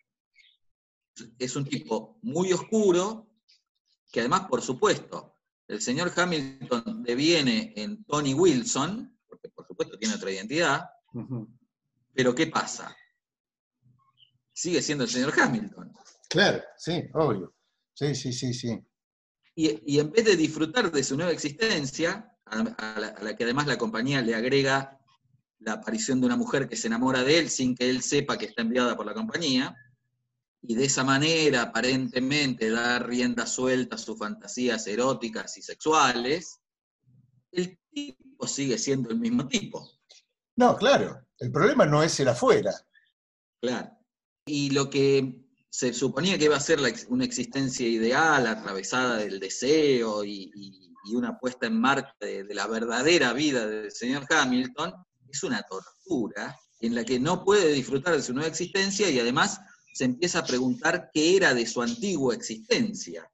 Es 1.37 1.55
un 1.55 1.65
tipo 1.65 2.17
muy 2.23 2.51
oscuro, 2.53 3.27
que 4.11 4.21
además, 4.21 4.47
por 4.49 4.61
supuesto, 4.61 5.35
el 5.69 5.81
señor 5.81 6.11
Hamilton 6.15 7.03
deviene 7.03 7.73
en 7.75 8.03
Tony 8.03 8.33
Wilson, 8.33 9.17
porque 9.27 9.49
por 9.49 9.67
supuesto 9.67 9.97
tiene 9.99 10.15
otra 10.15 10.31
identidad, 10.31 10.89
pero 12.13 12.33
¿qué 12.33 12.47
pasa? 12.47 12.95
Sigue 14.51 14.81
siendo 14.81 15.03
el 15.03 15.09
señor 15.09 15.31
Hamilton. 15.39 15.93
Claro, 16.27 16.63
sí, 16.75 17.03
obvio. 17.13 17.55
Sí, 17.93 18.15
sí, 18.15 18.33
sí, 18.33 18.53
sí. 18.53 18.79
Y, 19.55 19.95
y 19.95 19.99
en 19.99 20.11
vez 20.11 20.25
de 20.25 20.35
disfrutar 20.35 20.91
de 20.91 21.03
su 21.03 21.15
nueva 21.15 21.31
existencia, 21.31 22.35
a, 22.45 22.59
a 22.59 22.99
la, 22.99 23.07
a 23.09 23.23
la 23.23 23.35
que 23.35 23.43
además 23.43 23.67
la 23.67 23.77
compañía 23.77 24.21
le 24.21 24.33
agrega 24.33 24.99
la 25.59 25.73
aparición 25.73 26.19
de 26.19 26.25
una 26.25 26.35
mujer 26.35 26.67
que 26.67 26.77
se 26.77 26.87
enamora 26.87 27.23
de 27.23 27.37
él 27.37 27.49
sin 27.49 27.75
que 27.75 27.89
él 27.89 28.01
sepa 28.01 28.37
que 28.37 28.45
está 28.45 28.63
enviada 28.63 28.97
por 28.97 29.05
la 29.05 29.13
compañía, 29.13 29.75
y 30.61 30.75
de 30.75 30.85
esa 30.85 31.03
manera 31.03 31.63
aparentemente 31.63 32.69
dar 32.69 33.07
rienda 33.07 33.45
suelta 33.45 33.95
a 33.95 33.99
sus 33.99 34.17
fantasías 34.17 34.85
eróticas 34.87 35.57
y 35.57 35.61
sexuales, 35.61 36.59
el 37.51 37.79
tipo 37.91 38.47
sigue 38.47 38.77
siendo 38.77 39.09
el 39.09 39.19
mismo 39.19 39.47
tipo. 39.47 39.89
No, 40.57 40.75
claro. 40.75 41.25
El 41.37 41.51
problema 41.51 41.85
no 41.85 42.03
es 42.03 42.19
el 42.19 42.27
afuera. 42.27 42.71
Claro. 43.61 43.89
Y 44.45 44.71
lo 44.71 44.89
que 44.89 45.45
se 45.69 45.93
suponía 45.93 46.37
que 46.37 46.45
iba 46.45 46.57
a 46.57 46.61
ser 46.61 46.79
la 46.81 46.91
una 47.07 47.23
existencia 47.23 47.87
ideal, 47.87 48.45
atravesada 48.47 49.17
del 49.17 49.39
deseo 49.39 50.23
y, 50.23 50.51
y- 50.55 50.89
y 51.05 51.15
una 51.15 51.39
puesta 51.39 51.65
en 51.67 51.79
marcha 51.79 52.13
de, 52.19 52.43
de 52.43 52.53
la 52.53 52.67
verdadera 52.67 53.31
vida 53.31 53.65
del 53.65 53.89
señor 53.91 54.25
Hamilton, 54.29 54.93
es 55.29 55.43
una 55.43 55.63
tortura 55.63 56.55
en 56.81 56.93
la 56.93 57.05
que 57.05 57.19
no 57.19 57.45
puede 57.45 57.71
disfrutar 57.71 58.15
de 58.15 58.21
su 58.21 58.33
nueva 58.33 58.49
existencia 58.49 59.09
y 59.09 59.17
además 59.19 59.61
se 59.99 60.05
empieza 60.05 60.39
a 60.39 60.45
preguntar 60.45 61.11
qué 61.13 61.35
era 61.35 61.53
de 61.53 61.67
su 61.67 61.81
antigua 61.81 62.33
existencia. 62.33 63.29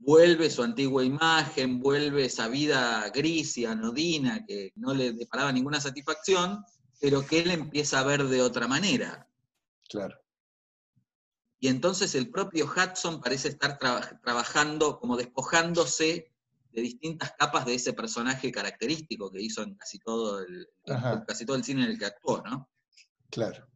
Vuelve 0.00 0.50
su 0.50 0.64
antigua 0.64 1.04
imagen, 1.04 1.78
vuelve 1.78 2.24
esa 2.24 2.48
vida 2.48 3.08
gris 3.14 3.56
y 3.56 3.66
anodina 3.66 4.44
que 4.44 4.72
no 4.74 4.94
le 4.94 5.12
deparaba 5.12 5.52
ninguna 5.52 5.80
satisfacción, 5.80 6.64
pero 7.00 7.24
que 7.24 7.38
él 7.38 7.52
empieza 7.52 8.00
a 8.00 8.02
ver 8.02 8.24
de 8.24 8.42
otra 8.42 8.66
manera. 8.66 9.28
Claro. 9.88 10.18
Y 11.60 11.68
entonces 11.68 12.16
el 12.16 12.30
propio 12.30 12.64
Hudson 12.66 13.20
parece 13.20 13.50
estar 13.50 13.78
traba- 13.78 14.20
trabajando, 14.24 14.98
como 14.98 15.16
despojándose 15.16 16.32
de 16.72 16.82
distintas 16.82 17.32
capas 17.38 17.64
de 17.64 17.76
ese 17.76 17.92
personaje 17.92 18.50
característico 18.50 19.30
que 19.30 19.40
hizo 19.40 19.62
en 19.62 19.76
casi 19.76 20.00
todo 20.00 20.40
el, 20.40 20.66
en 20.84 21.20
casi 21.28 21.46
todo 21.46 21.56
el 21.56 21.62
cine 21.62 21.84
en 21.84 21.90
el 21.92 21.98
que 22.00 22.06
actuó, 22.06 22.42
¿no? 22.42 22.68
Claro. 23.30 23.68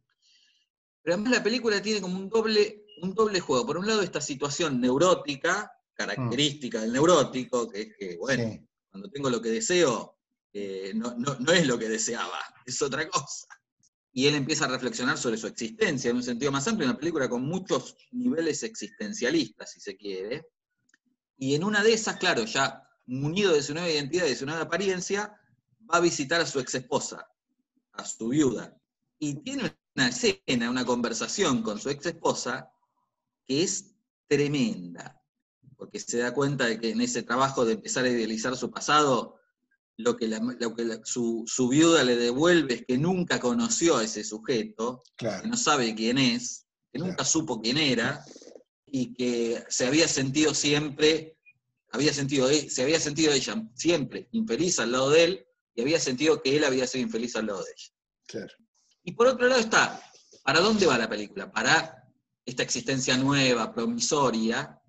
Pero 1.07 1.15
además 1.15 1.37
la 1.37 1.43
película 1.43 1.81
tiene 1.81 2.01
como 2.01 2.17
un 2.19 2.27
doble, 2.27 2.83
un 3.01 3.13
doble 3.15 3.39
juego. 3.39 3.65
Por 3.65 3.77
un 3.77 3.87
lado, 3.87 4.01
esta 4.01 4.19
situación 4.19 4.81
neurótica, 4.81 5.71
característica 5.93 6.81
del 6.81 6.91
neurótico, 6.91 7.69
que 7.69 7.81
es 7.83 7.95
que, 7.97 8.17
bueno, 8.17 8.43
Sí. 8.51 8.67
cuando 8.91 9.09
tengo 9.09 9.29
lo 9.29 9.41
que 9.41 9.47
deseo, 9.47 10.17
eh, 10.51 10.91
no, 10.93 11.15
no- 11.17 11.37
no 11.39 11.51
es 11.53 11.65
lo 11.65 11.79
que 11.79 11.87
deseaba, 11.87 12.37
es 12.65 12.81
otra 12.81 13.07
cosa. 13.07 13.47
Y 14.11 14.27
él 14.27 14.35
empieza 14.35 14.65
a 14.65 14.67
reflexionar 14.67 15.17
sobre 15.17 15.37
su 15.37 15.47
existencia 15.47 16.09
en 16.11 16.17
un 16.17 16.23
sentido 16.23 16.51
más 16.51 16.67
amplio, 16.67 16.89
una 16.89 16.99
película 16.99 17.29
con 17.29 17.41
muchos 17.43 17.95
niveles 18.11 18.63
existencialistas, 18.63 19.71
si 19.71 19.79
se 19.79 19.95
quiere. 19.95 20.45
Y 21.37 21.55
en 21.55 21.63
una 21.63 21.83
de 21.83 21.93
esas, 21.93 22.17
claro, 22.17 22.43
ya 22.43 22.83
munido 23.05 23.53
de 23.53 23.63
su 23.63 23.73
nueva 23.73 23.89
identidad 23.89 24.25
y 24.25 24.31
de 24.31 24.35
su 24.35 24.45
nueva 24.45 24.63
apariencia, 24.63 25.39
va 25.89 25.99
a 25.99 26.01
visitar 26.01 26.41
a 26.41 26.45
su 26.45 26.59
ex 26.59 26.75
esposa, 26.75 27.25
a 27.93 28.03
su 28.03 28.27
viuda. 28.27 28.77
Y 29.19 29.35
tiene 29.35 29.73
una 29.97 30.09
escena, 30.09 30.69
una 30.69 30.85
conversación 30.85 31.63
con 31.63 31.79
su 31.79 31.89
ex 31.89 32.05
esposa 32.05 32.69
que 33.47 33.63
es 33.63 33.95
tremenda, 34.27 35.19
porque 35.75 35.99
se 35.99 36.19
da 36.19 36.33
cuenta 36.33 36.65
de 36.65 36.79
que 36.79 36.91
en 36.91 37.01
ese 37.01 37.23
trabajo 37.23 37.65
de 37.65 37.73
empezar 37.73 38.05
a 38.05 38.09
idealizar 38.09 38.55
su 38.55 38.69
pasado, 38.69 39.39
lo 39.97 40.15
que, 40.15 40.27
la- 40.27 40.39
lo 40.59 40.75
que 40.75 40.85
la- 40.85 40.99
su, 41.03 41.43
su 41.47 41.67
viuda 41.69 42.03
le 42.03 42.15
devuelve 42.15 42.75
es 42.75 42.85
que 42.85 42.97
nunca 42.99 43.39
conoció 43.39 43.97
a 43.97 44.03
ese 44.03 44.23
sujeto, 44.23 45.01
que 45.41 45.47
no 45.47 45.57
sabe 45.57 45.95
quién 45.95 46.19
es, 46.19 46.67
que 46.93 46.99
nunca 46.99 47.25
supo 47.25 47.59
quién 47.59 47.77
era, 47.79 48.23
y 48.85 49.15
que 49.15 49.63
se 49.67 49.87
había 49.87 50.07
sentido 50.07 50.53
siempre, 50.53 51.37
había 51.91 52.13
sentido, 52.13 52.49
e- 52.51 52.69
se 52.69 52.83
había 52.83 52.99
sentido 52.99 53.33
ella 53.33 53.55
siempre 53.73 54.27
infeliz 54.31 54.77
al 54.79 54.91
lado 54.91 55.09
de 55.09 55.23
él, 55.23 55.47
y 55.73 55.81
había 55.81 55.99
sentido 55.99 56.41
que 56.43 56.55
él 56.55 56.63
había 56.65 56.85
sido 56.85 57.03
infeliz 57.03 57.35
al 57.35 57.47
lado 57.47 57.63
de 57.63 57.71
ella. 57.71 57.93
Claro. 58.27 58.53
Y 59.07 59.13
por 59.13 59.27
otro 59.27 59.47
lado 59.47 59.61
está, 59.61 60.01
¿para 60.43 60.59
dónde 60.59 60.85
va 60.85 60.97
la 60.97 61.07
película? 61.07 61.49
Para 61.49 62.03
esta 62.45 62.61
existencia 62.61 63.15
nueva, 63.15 63.73
promisoria, 63.73 64.81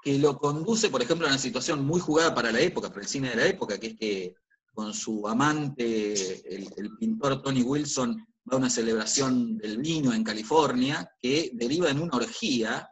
que 0.00 0.16
lo 0.16 0.38
conduce, 0.38 0.90
por 0.90 1.02
ejemplo, 1.02 1.26
a 1.26 1.30
una 1.30 1.38
situación 1.38 1.84
muy 1.84 1.98
jugada 1.98 2.32
para 2.32 2.52
la 2.52 2.60
época, 2.60 2.90
para 2.90 3.00
el 3.00 3.08
cine 3.08 3.30
de 3.30 3.36
la 3.36 3.46
época, 3.46 3.80
que 3.80 3.88
es 3.88 3.98
que 3.98 4.36
con 4.72 4.94
su 4.94 5.26
amante, 5.26 6.54
el, 6.54 6.72
el 6.76 6.96
pintor 6.98 7.42
Tony 7.42 7.64
Wilson, 7.64 8.16
va 8.48 8.54
a 8.54 8.58
una 8.58 8.70
celebración 8.70 9.58
del 9.58 9.78
vino 9.78 10.14
en 10.14 10.22
California, 10.22 11.10
que 11.20 11.50
deriva 11.52 11.90
en 11.90 12.00
una 12.00 12.18
orgía 12.18 12.91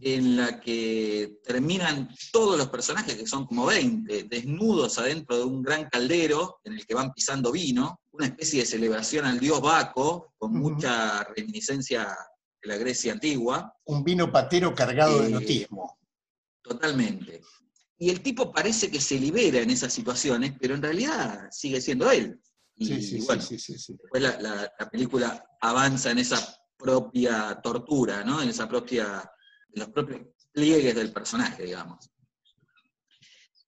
En 0.00 0.36
la 0.36 0.60
que 0.60 1.38
terminan 1.44 2.08
todos 2.32 2.56
los 2.56 2.68
personajes, 2.68 3.16
que 3.16 3.26
son 3.26 3.46
como 3.46 3.66
20, 3.66 4.24
desnudos 4.24 4.98
adentro 4.98 5.36
de 5.36 5.44
un 5.44 5.62
gran 5.62 5.88
caldero 5.88 6.60
en 6.64 6.74
el 6.74 6.86
que 6.86 6.94
van 6.94 7.12
pisando 7.12 7.50
vino, 7.50 8.00
una 8.12 8.26
especie 8.26 8.60
de 8.60 8.66
celebración 8.66 9.24
al 9.26 9.40
dios 9.40 9.60
Baco, 9.60 10.34
con 10.38 10.52
mucha 10.54 11.24
reminiscencia 11.24 12.16
de 12.62 12.68
la 12.68 12.76
Grecia 12.76 13.12
antigua, 13.12 13.72
Un 13.86 14.04
vino 14.04 14.30
patero 14.30 14.74
cargado 14.74 15.20
de 15.20 15.26
Eh, 15.26 15.30
erotismo. 15.30 15.98
totalmente. 16.62 17.40
Y 17.98 18.10
el 18.10 18.20
tipo 18.22 18.52
parece 18.52 18.90
que 18.90 19.00
se 19.00 19.18
libera 19.18 19.58
en 19.60 19.70
esas 19.70 19.92
situaciones, 19.92 20.52
pero 20.60 20.74
en 20.74 20.82
realidad 20.82 21.48
sigue 21.50 21.80
siendo 21.80 22.10
él. 22.10 22.40
Y 22.76 22.86
Sí, 22.86 23.02
sí, 23.02 23.20
sí, 23.20 23.26
bueno, 23.26 23.42
sí, 23.42 23.58
sí, 23.58 23.76
sí. 23.78 23.96
después 24.00 24.22
la, 24.22 24.40
la- 24.40 24.72
la 24.78 24.90
película 24.90 25.44
avanza 25.60 26.12
en 26.12 26.18
esa 26.18 26.38
propia 26.76 27.58
tortura, 27.60 28.22
¿no? 28.22 28.40
En 28.40 28.48
esa 28.50 28.68
propia, 28.68 29.28
los 29.74 29.88
propios 29.88 30.20
pliegues 30.52 30.94
del 30.94 31.12
personaje, 31.12 31.64
digamos. 31.64 32.10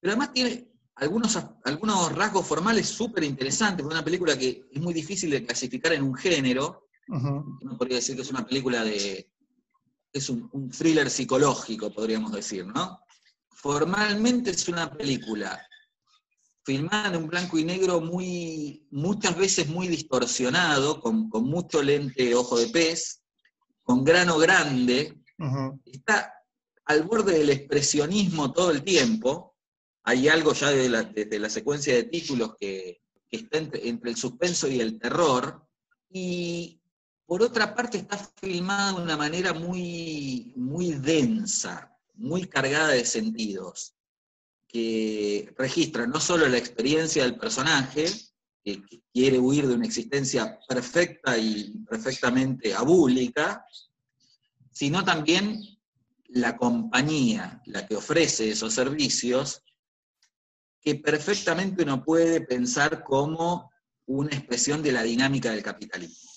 Pero 0.01 0.13
además 0.13 0.33
tiene 0.33 0.69
algunos, 0.97 1.39
algunos 1.65 2.15
rasgos 2.15 2.47
formales 2.47 2.89
súper 2.89 3.25
interesantes, 3.25 3.85
una 3.85 4.05
película 4.05 4.39
que 4.39 4.67
es 4.71 4.81
muy 4.81 4.95
difícil 4.95 5.31
de 5.31 5.45
clasificar 5.45 5.93
en 5.93 6.03
un 6.03 6.15
género, 6.15 6.87
uno 7.09 7.77
podría 7.77 7.97
decir 7.97 8.15
que 8.15 8.23
es 8.23 8.31
una 8.31 8.47
película 8.47 8.85
de, 8.85 9.31
es 10.13 10.29
un, 10.29 10.49
un 10.53 10.71
thriller 10.71 11.11
psicológico, 11.11 11.93
podríamos 11.93 12.33
decir, 12.33 12.67
¿no? 12.67 13.01
Formalmente 13.51 14.51
es 14.51 14.69
una 14.69 14.93
película 14.93 15.61
filmada 16.65 17.09
en 17.09 17.17
un 17.17 17.29
blanco 17.29 17.59
y 17.59 17.65
negro 17.65 18.01
muy, 18.01 18.87
muchas 18.91 19.37
veces 19.37 19.69
muy 19.69 19.89
distorsionado, 19.89 21.01
con, 21.01 21.29
con 21.29 21.45
mucho 21.45 21.83
lente 21.83 22.35
ojo 22.35 22.59
de 22.59 22.69
pez, 22.69 23.23
con 23.83 24.05
grano 24.05 24.39
grande, 24.39 25.20
Está 25.85 26.35
al 26.85 27.05
borde 27.05 27.39
del 27.39 27.51
expresionismo 27.51 28.53
todo 28.53 28.71
el 28.71 28.83
tiempo. 28.83 29.57
Hay 30.03 30.29
algo 30.29 30.53
ya 30.53 30.71
desde 30.71 31.39
la, 31.39 31.51
secuencia 31.51 31.95
de 31.95 32.05
títulos 32.05 32.57
que, 32.59 33.01
está 33.31 33.59
entre, 33.59 33.89
el 33.89 34.17
suspenso 34.17 34.69
y 34.69 34.81
el 34.81 34.99
terror. 34.99 35.67
Y 36.11 36.81
por 37.25 37.43
otra 37.43 37.75
parte 37.75 37.99
está 37.99 38.19
filmada 38.41 38.93
de 38.93 39.03
una 39.03 39.17
manera 39.17 39.55
muy, 39.55 40.53
muy 40.57 40.93
densa, 40.93 41.97
muy 42.15 42.47
cargada 42.47 42.89
de 42.89 43.05
sentidos, 43.05 43.95
que 44.67 45.55
registra 45.57 46.07
no 46.07 46.21
solo 46.21 46.49
la 46.49 46.59
experiencia 46.59 47.23
del 47.23 47.39
personaje, 47.39 48.07
que 48.63 48.83
quiere 49.13 49.39
huir 49.39 49.67
de 49.67 49.75
una 49.75 49.87
existencia 49.87 50.59
perfecta 50.69 51.39
y 51.39 51.73
perfectamente 51.89 52.75
abúlica, 52.75 53.65
sino 54.81 55.05
también 55.05 55.61
la 56.29 56.57
compañía, 56.57 57.61
la 57.67 57.87
que 57.87 57.97
ofrece 57.97 58.49
esos 58.49 58.73
servicios, 58.73 59.63
que 60.81 60.95
perfectamente 60.95 61.83
uno 61.83 62.03
puede 62.03 62.41
pensar 62.41 63.05
como 63.05 63.71
una 64.07 64.35
expresión 64.35 64.83
de 64.83 64.93
la 64.93 65.03
dinámica 65.03 65.51
del 65.51 65.63
capitalismo. 65.63 66.31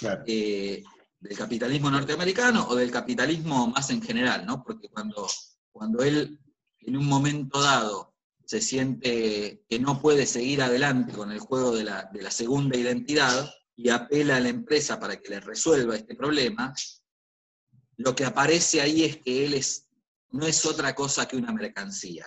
Claro. 0.00 0.24
Eh, 0.26 0.82
del 1.20 1.38
capitalismo 1.38 1.88
norteamericano 1.88 2.66
o 2.68 2.74
del 2.74 2.90
capitalismo 2.90 3.68
más 3.68 3.88
en 3.90 4.02
general, 4.02 4.44
¿no? 4.44 4.64
Porque 4.64 4.88
cuando, 4.88 5.24
cuando 5.70 6.02
él 6.02 6.40
en 6.80 6.96
un 6.96 7.06
momento 7.06 7.62
dado 7.62 8.16
se 8.44 8.60
siente 8.60 9.62
que 9.68 9.78
no 9.78 10.02
puede 10.02 10.26
seguir 10.26 10.60
adelante 10.60 11.12
con 11.12 11.30
el 11.30 11.38
juego 11.38 11.70
de 11.70 11.84
la, 11.84 12.10
de 12.12 12.22
la 12.22 12.32
segunda 12.32 12.76
identidad 12.76 13.48
y 13.76 13.90
apela 13.90 14.38
a 14.38 14.40
la 14.40 14.48
empresa 14.48 14.98
para 14.98 15.20
que 15.20 15.30
le 15.30 15.38
resuelva 15.38 15.94
este 15.94 16.16
problema, 16.16 16.74
lo 17.96 18.14
que 18.14 18.24
aparece 18.24 18.80
ahí 18.80 19.04
es 19.04 19.18
que 19.18 19.44
él 19.44 19.54
es, 19.54 19.86
no 20.30 20.46
es 20.46 20.64
otra 20.66 20.94
cosa 20.94 21.26
que 21.26 21.36
una 21.36 21.52
mercancía. 21.52 22.26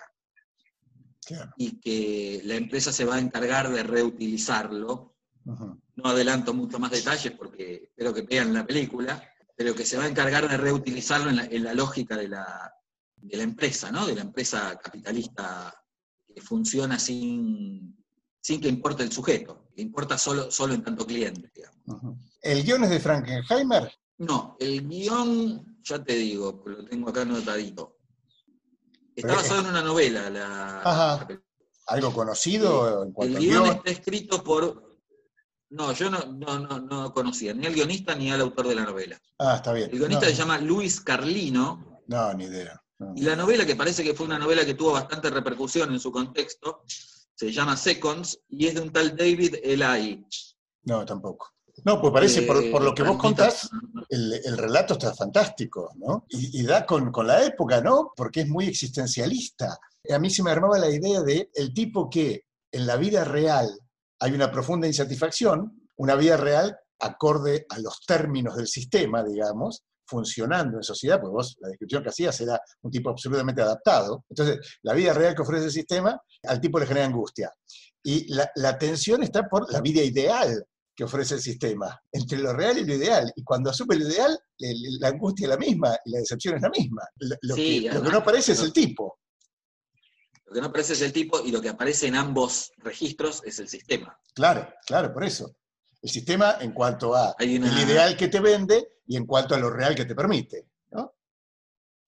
y 1.57 1.79
que 1.79 2.41
la 2.43 2.55
empresa 2.55 2.91
se 2.91 3.05
va 3.05 3.15
a 3.15 3.19
encargar 3.19 3.69
de 3.69 3.83
reutilizarlo. 3.83 5.15
No 5.45 6.09
adelanto 6.09 6.53
mucho 6.53 6.79
más 6.79 6.91
detalles 6.91 7.33
porque 7.33 7.83
espero 7.83 8.13
que 8.13 8.21
vean 8.21 8.53
la 8.53 8.65
película, 8.65 9.23
pero 9.55 9.75
que 9.75 9.85
se 9.85 9.97
va 9.97 10.05
a 10.05 10.07
encargar 10.07 10.47
de 10.49 10.57
reutilizarlo 10.57 11.29
en 11.29 11.63
la, 11.63 11.73
lógica 11.73 12.15
de 12.17 12.29
la, 12.29 12.73
de 13.15 13.37
la 13.37 13.43
empresa, 13.43 13.91
¿no? 13.91 14.07
De 14.07 14.15
la 14.15 14.21
empresa 14.21 14.79
capitalista 14.79 15.73
que 16.25 16.41
funciona 16.41 16.97
sin, 16.97 17.95
sin 18.41 18.61
que 18.61 18.67
importe 18.67 19.03
el 19.03 19.11
sujeto, 19.11 19.69
que 19.75 19.81
importa 19.81 20.17
solo, 20.17 20.49
solo 20.49 20.73
en 20.73 20.83
tanto 20.83 21.05
cliente. 21.05 21.51
¿El 22.41 22.63
guion 22.63 22.83
es 22.85 22.89
de 22.89 22.99
Frankenheimer? 22.99 23.91
No, 24.19 24.57
el 24.59 24.87
guion, 24.87 25.81
ya 25.81 26.03
te 26.03 26.13
digo, 26.15 26.61
lo 26.65 26.85
tengo 26.85 27.09
acá 27.09 27.21
anotadito. 27.21 27.97
Está 29.15 29.35
basado 29.35 29.61
en 29.61 29.67
una 29.67 29.81
novela. 29.81 30.29
La, 30.29 31.27
¿Algo 31.87 32.13
conocido 32.13 33.03
en 33.03 33.13
El 33.17 33.39
guion 33.39 33.65
está 33.65 33.91
escrito 33.91 34.43
por... 34.43 34.97
No, 35.71 35.93
yo 35.93 36.09
no, 36.09 36.19
no, 36.25 36.79
no, 36.79 37.13
conocía 37.13 37.53
ni 37.53 37.67
al 37.67 37.73
guionista 37.73 38.15
ni 38.15 38.31
al 38.31 38.41
autor 38.41 38.67
de 38.67 38.75
la 38.75 38.85
novela. 38.85 39.19
Ah, 39.37 39.55
está 39.57 39.71
bien. 39.71 39.89
El 39.91 39.99
guionista 39.99 40.25
se 40.25 40.33
llama 40.33 40.57
Luis 40.57 40.99
Carlino. 40.99 42.01
No, 42.07 42.33
ni 42.33 42.45
idea. 42.45 42.81
Y 43.15 43.21
la 43.21 43.35
novela, 43.35 43.65
que 43.65 43.75
parece 43.75 44.03
que 44.03 44.13
fue 44.13 44.25
una 44.25 44.39
novela 44.39 44.65
que 44.65 44.73
tuvo 44.73 44.93
bastante 44.93 45.29
repercusión 45.29 45.93
en 45.93 45.99
su 45.99 46.11
contexto, 46.11 46.81
se 47.35 47.51
llama 47.53 47.77
Seconds 47.77 48.41
y 48.49 48.67
es 48.67 48.75
de 48.75 48.81
un 48.81 48.91
tal 48.91 49.15
David 49.15 49.55
Eli. 49.63 50.25
No, 50.83 51.05
tampoco. 51.05 51.53
No, 51.85 52.01
pues 52.01 52.13
parece, 52.13 52.43
por, 52.43 52.81
lo 52.81 52.93
que 52.93 53.03
vos 53.03 53.17
contás, 53.17 53.69
el, 54.09 54.57
relato 54.57 54.93
está 54.93 55.13
fantástico, 55.13 55.91
¿no? 55.95 56.25
Y, 56.29 56.63
da 56.63 56.85
con, 56.85 57.11
la 57.25 57.43
época, 57.43 57.81
¿no? 57.81 58.11
Porque 58.15 58.41
es 58.41 58.47
muy 58.47 58.67
existencialista. 58.67 59.77
A 60.09 60.19
mí 60.19 60.29
se 60.29 60.43
me 60.43 60.51
armaba 60.51 60.77
la 60.77 60.89
idea 60.89 61.21
de 61.21 61.49
el 61.53 61.73
tipo 61.73 62.09
que 62.09 62.45
en 62.71 62.87
la 62.87 62.95
vida 62.95 63.23
real 63.23 63.69
hay 64.19 64.33
una 64.33 64.51
profunda 64.51 64.87
insatisfacción, 64.87 65.87
una 65.97 66.15
vida 66.15 66.37
real 66.37 66.77
acorde 66.99 67.65
a 67.69 67.79
los 67.79 68.05
términos 68.05 68.55
del 68.55 68.67
sistema, 68.67 69.23
digamos, 69.23 69.83
funcionando 70.05 70.77
en 70.77 70.83
sociedad, 70.83 71.19
porque 71.21 71.33
vos 71.33 71.57
la 71.61 71.69
descripción 71.69 72.03
que 72.03 72.09
hacías 72.09 72.41
era 72.41 72.59
un 72.81 72.91
tipo 72.91 73.09
absolutamente 73.09 73.61
adaptado. 73.61 74.25
Entonces, 74.29 74.79
la 74.81 74.93
vida 74.93 75.13
real 75.13 75.35
que 75.35 75.43
ofrece 75.43 75.65
el 75.65 75.71
sistema 75.71 76.19
al 76.43 76.59
tipo 76.59 76.79
le 76.79 76.87
genera 76.87 77.05
angustia. 77.05 77.51
Y 78.03 78.33
la, 78.33 78.49
la 78.55 78.77
tensión 78.77 79.23
está 79.23 79.47
por 79.47 79.71
la 79.71 79.81
vida 79.81 80.01
ideal 80.01 80.65
que 80.99 81.05
ofrece 81.05 81.35
el 81.35 81.41
sistema, 81.41 81.97
entre 82.11 82.39
lo 82.39 82.51
real 82.51 82.77
y 82.77 82.83
lo 82.83 82.93
ideal. 82.93 83.31
Y 83.33 83.41
cuando 83.41 83.69
asume 83.69 83.95
lo 83.95 84.05
ideal, 84.05 84.37
la 84.99 85.07
angustia 85.07 85.45
es 85.45 85.49
la 85.49 85.55
misma 85.55 85.97
y 86.03 86.11
la 86.11 86.19
decepción 86.19 86.57
es 86.57 86.61
la 86.61 86.69
misma. 86.69 87.03
Lo, 87.39 87.55
que, 87.55 87.89
no 87.89 88.17
aparece 88.17 88.51
es 88.51 88.59
el 88.59 88.73
tipo. 88.73 89.17
Lo 90.47 90.55
que 90.55 90.59
no 90.59 90.67
aparece 90.67 90.91
es 90.91 91.01
el 91.01 91.13
tipo 91.13 91.39
y 91.39 91.53
lo 91.53 91.61
que 91.61 91.69
aparece 91.69 92.07
en 92.07 92.15
ambos 92.15 92.73
registros 92.79 93.41
es 93.45 93.59
el 93.59 93.69
sistema. 93.69 94.19
Claro, 94.33 94.73
claro, 94.85 95.13
por 95.13 95.23
eso. 95.23 95.55
El 96.01 96.09
sistema 96.09 96.57
en 96.59 96.73
cuanto 96.73 97.15
a 97.15 97.33
el 97.39 97.63
ideal 97.63 98.17
que 98.17 98.27
te 98.27 98.41
vende 98.41 98.97
y 99.07 99.15
en 99.15 99.25
cuanto 99.25 99.55
a 99.55 99.57
lo 99.57 99.69
real 99.69 99.95
que 99.95 100.03
te 100.03 100.15
permite. 100.15 100.67
¿no? 100.91 101.13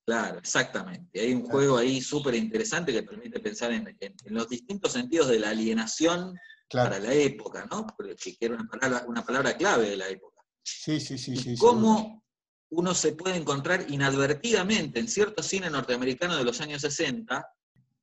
Claro, 0.05 0.39
exactamente. 0.39 1.17
Hay 1.17 1.33
un 1.33 1.45
juego 1.45 1.77
ahí 1.77 2.01
súper 2.01 2.35
interesante 2.35 2.91
que 2.91 3.03
permite 3.03 3.39
pensar 3.39 3.71
en, 3.71 3.97
los 4.25 4.49
distintos 4.49 4.91
sentidos 4.91 5.29
de 5.29 5.39
la 5.39 5.51
alienación 5.51 6.37
para 6.71 6.99
la 6.99 7.13
época, 7.13 7.67
¿no? 7.69 7.87
que 7.97 8.37
era 8.39 8.55
una 8.55 8.67
palabra, 8.67 9.05
una 9.07 9.25
palabra 9.25 9.57
clave 9.57 9.89
de 9.89 9.97
la 9.97 10.07
época. 10.07 10.41
Sí, 10.63 10.99
sí, 10.99 11.17
sí. 11.17 11.35
sí 11.35 11.55
cómo 11.57 12.23
uno 12.69 12.93
se 12.93 13.13
puede 13.13 13.35
encontrar 13.35 13.85
inadvertidamente 13.89 14.99
en 14.99 15.07
cierto 15.07 15.43
cine 15.43 15.69
norteamericano 15.69 16.37
de 16.37 16.43
los 16.45 16.61
años 16.61 16.81
60 16.81 17.45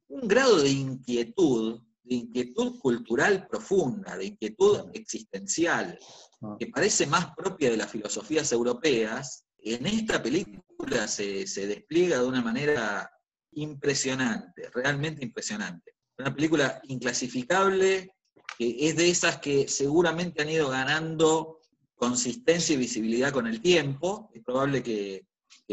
un 0.08 0.28
grado 0.28 0.58
de 0.58 0.70
inquietud, 0.70 1.80
de 2.02 2.14
inquietud 2.14 2.78
cultural 2.78 3.46
profunda, 3.46 4.16
de 4.16 4.26
inquietud 4.26 4.90
existencial, 4.92 5.98
Ah. 6.40 6.56
que 6.58 6.68
parece 6.68 7.06
más 7.06 7.34
propia 7.34 7.70
de 7.70 7.76
las 7.76 7.90
filosofías 7.90 8.52
europeas, 8.52 9.44
en 9.58 9.86
esta 9.86 10.22
película 10.22 11.08
se, 11.08 11.44
despliega 11.66 12.18
de 12.18 12.26
una 12.26 12.40
manera 12.40 13.10
impresionante, 13.52 14.70
realmente 14.70 15.24
impresionante. 15.24 15.94
Una 16.16 16.32
película 16.32 16.80
inclasificable, 16.84 18.14
que 18.56 18.88
es 18.88 18.96
de 18.96 19.10
esas 19.10 19.38
que 19.38 19.68
seguramente 19.68 20.42
han 20.42 20.50
ido 20.50 20.68
ganando 20.68 21.60
consistencia 21.94 22.74
y 22.74 22.78
visibilidad 22.78 23.32
con 23.32 23.46
el 23.46 23.60
tiempo. 23.60 24.30
Es 24.32 24.42
probable 24.42 24.82
que, 24.82 25.26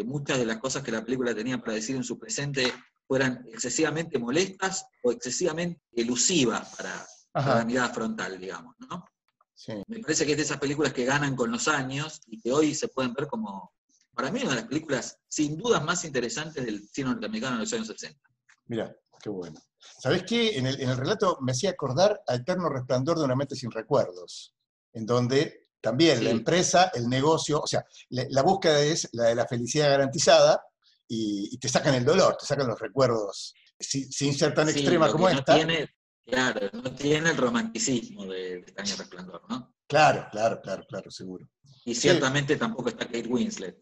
muchas 0.03 0.37
de 0.37 0.45
las 0.45 0.57
cosas 0.57 0.83
que 0.83 0.91
la 0.91 1.05
película 1.05 1.33
tenía 1.33 1.57
para 1.57 1.73
decir 1.73 1.95
en 1.95 2.03
su 2.03 2.19
presente 2.19 2.73
fueran 3.07 3.45
excesivamente 3.47 4.19
molestas 4.19 4.87
o 5.03 5.11
excesivamente 5.11 5.79
elusivas 5.93 6.75
para, 6.75 7.07
para 7.31 7.55
la 7.59 7.65
mirada 7.65 7.89
frontal, 7.89 8.37
digamos. 8.37 8.75
¿no? 8.79 9.05
Me 9.87 9.99
parece 9.99 10.25
que 10.25 10.31
es 10.31 10.37
de 10.37 10.43
esas 10.43 10.59
películas 10.59 10.91
que 10.91 11.05
ganan 11.05 11.35
con 11.35 11.51
los 11.51 11.67
años 11.67 12.21
y 12.27 12.41
que 12.41 12.51
hoy 12.51 12.75
se 12.75 12.89
pueden 12.89 13.13
ver 13.13 13.27
como, 13.27 13.71
para 14.13 14.31
mí, 14.31 14.41
una 14.41 14.49
de 14.49 14.55
las 14.57 14.67
películas 14.67 15.17
sin 15.27 15.57
dudas 15.57 15.83
más 15.83 16.03
interesantes 16.03 16.65
del 16.65 16.87
cine 16.89 17.09
norteamericano 17.09 17.55
de 17.55 17.61
los 17.61 17.73
años 17.73 17.87
60. 17.87 18.19
Mira, 18.67 18.95
qué 19.21 19.29
bueno. 19.29 19.59
¿Sabés 19.99 20.23
qué? 20.23 20.57
En 20.57 20.65
el, 20.65 20.97
relato 20.97 21.37
me 21.41 21.51
hacía 21.51 21.71
acordar 21.71 22.21
a 22.27 22.35
Eterno 22.35 22.69
Resplandor 22.69 23.17
de 23.17 23.25
una 23.25 23.35
mente 23.35 23.55
sin 23.55 23.71
recuerdos, 23.71 24.53
en 24.93 25.05
donde 25.05 25.67
también 25.81 26.23
la 26.23 26.31
empresa, 26.31 26.91
el 26.93 27.07
negocio, 27.07 27.61
o 27.61 27.67
sea, 27.67 27.85
la, 28.09 28.41
búsqueda 28.41 28.81
es 28.81 29.07
la 29.13 29.25
de 29.25 29.35
la 29.35 29.47
felicidad 29.47 29.89
garantizada 29.89 30.61
y, 31.07 31.57
te 31.59 31.69
sacan 31.69 31.93
el 31.93 32.03
dolor, 32.03 32.35
te 32.37 32.45
sacan 32.45 32.67
los 32.67 32.79
recuerdos, 32.79 33.53
sin, 33.79 34.33
ser 34.33 34.53
tan 34.53 34.69
extrema 34.69 35.11
como 35.11 35.29
esta. 35.29 35.57
Claro, 36.25 36.69
no 36.73 36.95
tiene 36.95 37.29
el 37.29 37.37
romanticismo 37.37 38.25
de, 38.25 38.61
de 38.61 38.73
Resplandor, 38.77 39.43
¿no? 39.47 39.75
Claro, 39.87 40.27
claro, 40.31 40.59
claro, 40.59 40.83
claro, 40.89 41.11
seguro. 41.11 41.47
Y 41.85 41.93
ciertamente 41.93 42.55
tampoco 42.55 42.89
está 42.89 43.05
Kate 43.05 43.27
Winslet. 43.27 43.77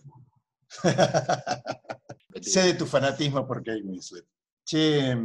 sé 2.41 2.63
de 2.63 2.73
tu 2.73 2.85
fanatismo 2.85 3.47
por 3.47 3.63
Kate 3.63 3.81
Winslet. 3.83 4.25
Che, 4.73 5.15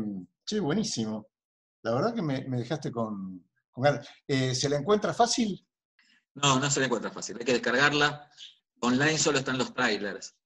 che 0.44 0.61
buenísimo. 0.61 1.30
La 1.80 1.94
verdad 1.94 2.12
que 2.12 2.20
me, 2.20 2.44
dejaste 2.44 2.90
con, 2.90 3.48
ganas. 3.76 4.06
Eh, 4.26 4.54
¿Se 4.54 4.68
la 4.68 4.76
encuentra 4.76 5.14
fácil? 5.14 5.66
No, 6.34 6.61
no 6.61 6.70
se 6.70 6.80
la 6.80 6.84
encuentra 6.84 7.11
fácil. 7.11 7.38
Hay 7.38 7.46
que 7.46 7.54
descargarla. 7.54 8.30
Online 8.80 9.16
solo 9.16 9.38
están 9.38 9.56
los 9.56 9.72
trailers. 9.72 10.37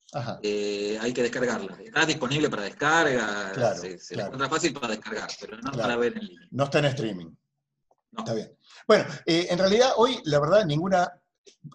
Eh, 0.45 0.97
hay 1.01 1.13
que 1.13 1.23
descargarla. 1.23 1.81
Está 1.83 2.07
disponible 2.07 2.49
para 2.49 2.63
descarga, 2.63 3.75
se, 3.75 3.99
encuentra 4.15 4.49
fácil 4.49 4.73
para 4.73 4.95
descargar, 4.95 5.29
pero 5.41 5.57
no 5.57 5.73
para 5.73 5.97
ver 5.97 6.17
en 6.17 6.25
línea. 6.25 6.49
No 6.53 6.65
está 6.65 6.79
en 6.79 6.85
streaming. 6.85 7.35
Está 8.17 8.35
bien. 8.35 8.57
Bueno, 8.87 9.05
eh, 9.27 9.49
en 9.51 9.59
realidad 9.59 9.95
hoy, 9.97 10.21
la 10.27 10.39
verdad, 10.39 10.65
ninguna, 10.65 11.11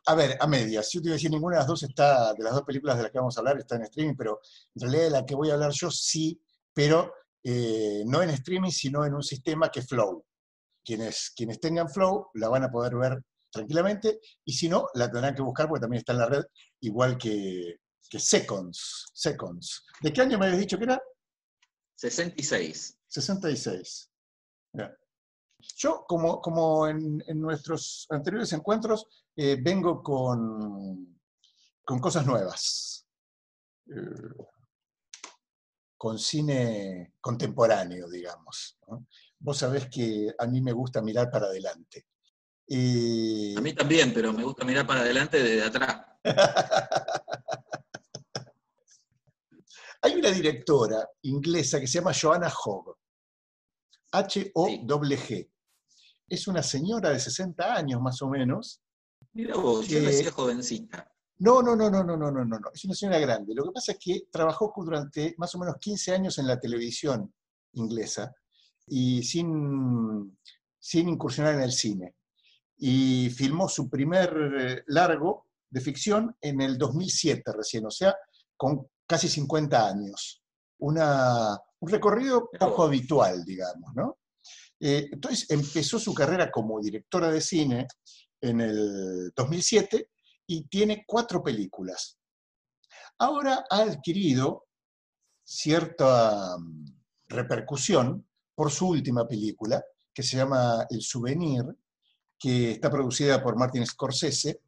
a 0.05 0.15
ver, 0.15 0.37
a 0.39 0.47
medias, 0.47 0.89
yo 0.93 1.01
te 1.01 1.07
iba 1.07 1.15
a 1.15 1.17
decir, 1.17 1.31
ninguna 1.31 1.57
de 1.57 1.59
las 1.59 1.67
dos 1.67 1.83
está, 1.83 2.33
de 2.33 2.43
las 2.45 2.53
dos 2.53 2.63
películas 2.63 2.95
de 2.95 3.03
las 3.03 3.11
que 3.11 3.17
vamos 3.17 3.35
a 3.35 3.41
hablar, 3.41 3.59
está 3.59 3.75
en 3.75 3.81
streaming, 3.81 4.15
pero 4.15 4.39
en 4.75 4.81
realidad 4.81 5.03
de 5.03 5.09
la 5.09 5.25
que 5.25 5.35
voy 5.35 5.49
a 5.49 5.55
hablar 5.55 5.71
yo 5.71 5.91
sí, 5.91 6.41
pero 6.77 7.11
eh, 7.43 8.03
no 8.05 8.21
en 8.21 8.29
streaming, 8.29 8.69
sino 8.69 9.03
en 9.03 9.15
un 9.15 9.23
sistema 9.23 9.71
que 9.71 9.81
Flow. 9.81 10.23
Quienes, 10.85 11.31
quienes 11.35 11.59
tengan 11.59 11.89
Flow 11.89 12.29
la 12.35 12.49
van 12.49 12.65
a 12.65 12.69
poder 12.69 12.95
ver 12.95 13.19
tranquilamente, 13.51 14.19
y 14.45 14.53
si 14.53 14.69
no, 14.69 14.87
la 14.93 15.09
tendrán 15.09 15.33
que 15.33 15.41
buscar 15.41 15.67
porque 15.67 15.81
también 15.81 16.01
está 16.01 16.13
en 16.13 16.19
la 16.19 16.27
red, 16.27 16.43
igual 16.81 17.17
que, 17.17 17.77
que 18.07 18.19
Seconds, 18.19 19.07
Seconds. 19.11 19.87
¿De 20.01 20.13
qué 20.13 20.21
año 20.21 20.37
me 20.37 20.45
habías 20.45 20.59
dicho 20.59 20.77
que 20.77 20.83
era? 20.83 21.01
66. 21.95 22.99
66. 23.07 24.11
Yo, 25.77 26.05
como, 26.07 26.39
como 26.39 26.87
en, 26.87 27.23
nuestros 27.33 28.05
anteriores 28.11 28.53
encuentros, 28.53 29.07
eh, 29.35 29.57
vengo 29.59 30.03
con, 30.03 31.19
con 31.83 31.99
cosas 31.99 32.23
nuevas. 32.27 33.07
Eh, 33.87 34.45
con 35.97 36.19
cine 36.19 37.13
contemporáneo, 37.19 38.07
digamos. 38.09 38.77
Vos 39.39 39.57
sabés 39.57 39.89
que 39.89 40.33
a 40.37 40.45
mí 40.47 40.61
me 40.61 40.71
gusta 40.71 41.01
mirar 41.01 41.29
para 41.31 41.47
adelante. 41.47 42.05
A 42.69 43.61
mí 43.61 43.73
también, 43.73 44.13
pero 44.13 44.31
me 44.33 44.43
gusta 44.43 44.63
mirar 44.65 44.85
para 44.85 44.99
adelante 45.01 45.41
desde 45.41 45.63
atrás. 45.65 46.01
Hay 50.01 50.13
una 50.15 50.29
directora 50.29 51.09
inglesa 51.23 51.79
que 51.79 51.87
se 51.87 51.99
llama 51.99 52.13
Joanna 52.13 52.53
Hogg. 52.65 52.95
H-O-G. 54.11 55.49
Es 56.29 56.47
una 56.47 56.61
señora 56.61 57.09
de 57.09 57.19
60 57.19 57.73
años 57.73 58.01
más 58.01 58.21
o 58.21 58.27
menos. 58.29 58.81
Mira 59.33 59.55
vos, 59.55 59.87
yo 59.87 60.01
decía 60.01 60.31
jovencita. 60.31 61.11
No, 61.39 61.61
no, 61.61 61.75
no, 61.75 61.89
no, 61.89 62.03
no, 62.03 62.17
no, 62.17 62.31
no, 62.31 62.45
no, 62.45 62.59
no. 62.59 62.71
Es 62.73 62.83
una 62.85 62.95
señora 62.95 63.19
grande. 63.19 63.53
Lo 63.53 63.65
que 63.65 63.71
pasa 63.71 63.91
es 63.91 63.99
que 63.99 64.27
trabajó 64.31 64.73
durante 64.75 65.35
más 65.37 65.53
o 65.53 65.59
menos 65.59 65.77
15 65.79 66.13
años 66.13 66.37
en 66.39 66.47
la 66.47 66.59
televisión 66.59 67.31
inglesa 67.73 68.33
y 68.87 69.21
sin, 69.21 70.37
sin 70.79 71.09
incursionar 71.09 71.55
en 71.55 71.61
el 71.61 71.71
cine. 71.71 72.15
Y 72.77 73.29
filmó 73.29 73.69
su 73.69 73.89
primer 73.89 74.53
eh, 74.57 74.83
largo 74.87 75.47
de 75.69 75.81
ficción 75.81 76.35
en 76.41 76.61
el 76.61 76.77
2007 76.77 77.51
recién, 77.51 77.85
o 77.85 77.91
sea, 77.91 78.15
con 78.55 78.87
casi 79.05 79.27
50 79.27 79.87
años. 79.87 80.41
Una, 80.79 81.57
Un 81.79 81.89
recorrido 81.89 82.49
poco 82.59 82.83
habitual, 82.83 83.43
digamos, 83.45 83.93
¿no? 83.95 84.17
Eh, 84.79 85.09
entonces 85.11 85.49
empezó 85.49 85.99
su 85.99 86.13
carrera 86.13 86.51
como 86.51 86.79
directora 86.79 87.31
de 87.31 87.41
cine 87.41 87.87
en 88.41 88.61
el 88.61 89.31
2007 89.35 90.09
y 90.47 90.63
tiene 90.63 91.03
cuatro 91.05 91.43
películas. 91.43 92.17
Ahora 93.19 93.65
ha 93.69 93.81
adquirido 93.81 94.67
cierta 95.43 96.57
mm, 96.57 96.85
repercusión 97.27 98.27
por 98.55 98.71
su 98.71 98.87
última 98.87 99.27
película, 99.27 99.83
que 100.13 100.23
se 100.23 100.37
llama 100.37 100.87
El 100.89 101.01
Souvenir, 101.01 101.63
que 102.39 102.71
está 102.71 102.89
producida 102.89 103.43
por 103.43 103.57
Martin 103.57 103.85
Scorsese, 103.85 104.61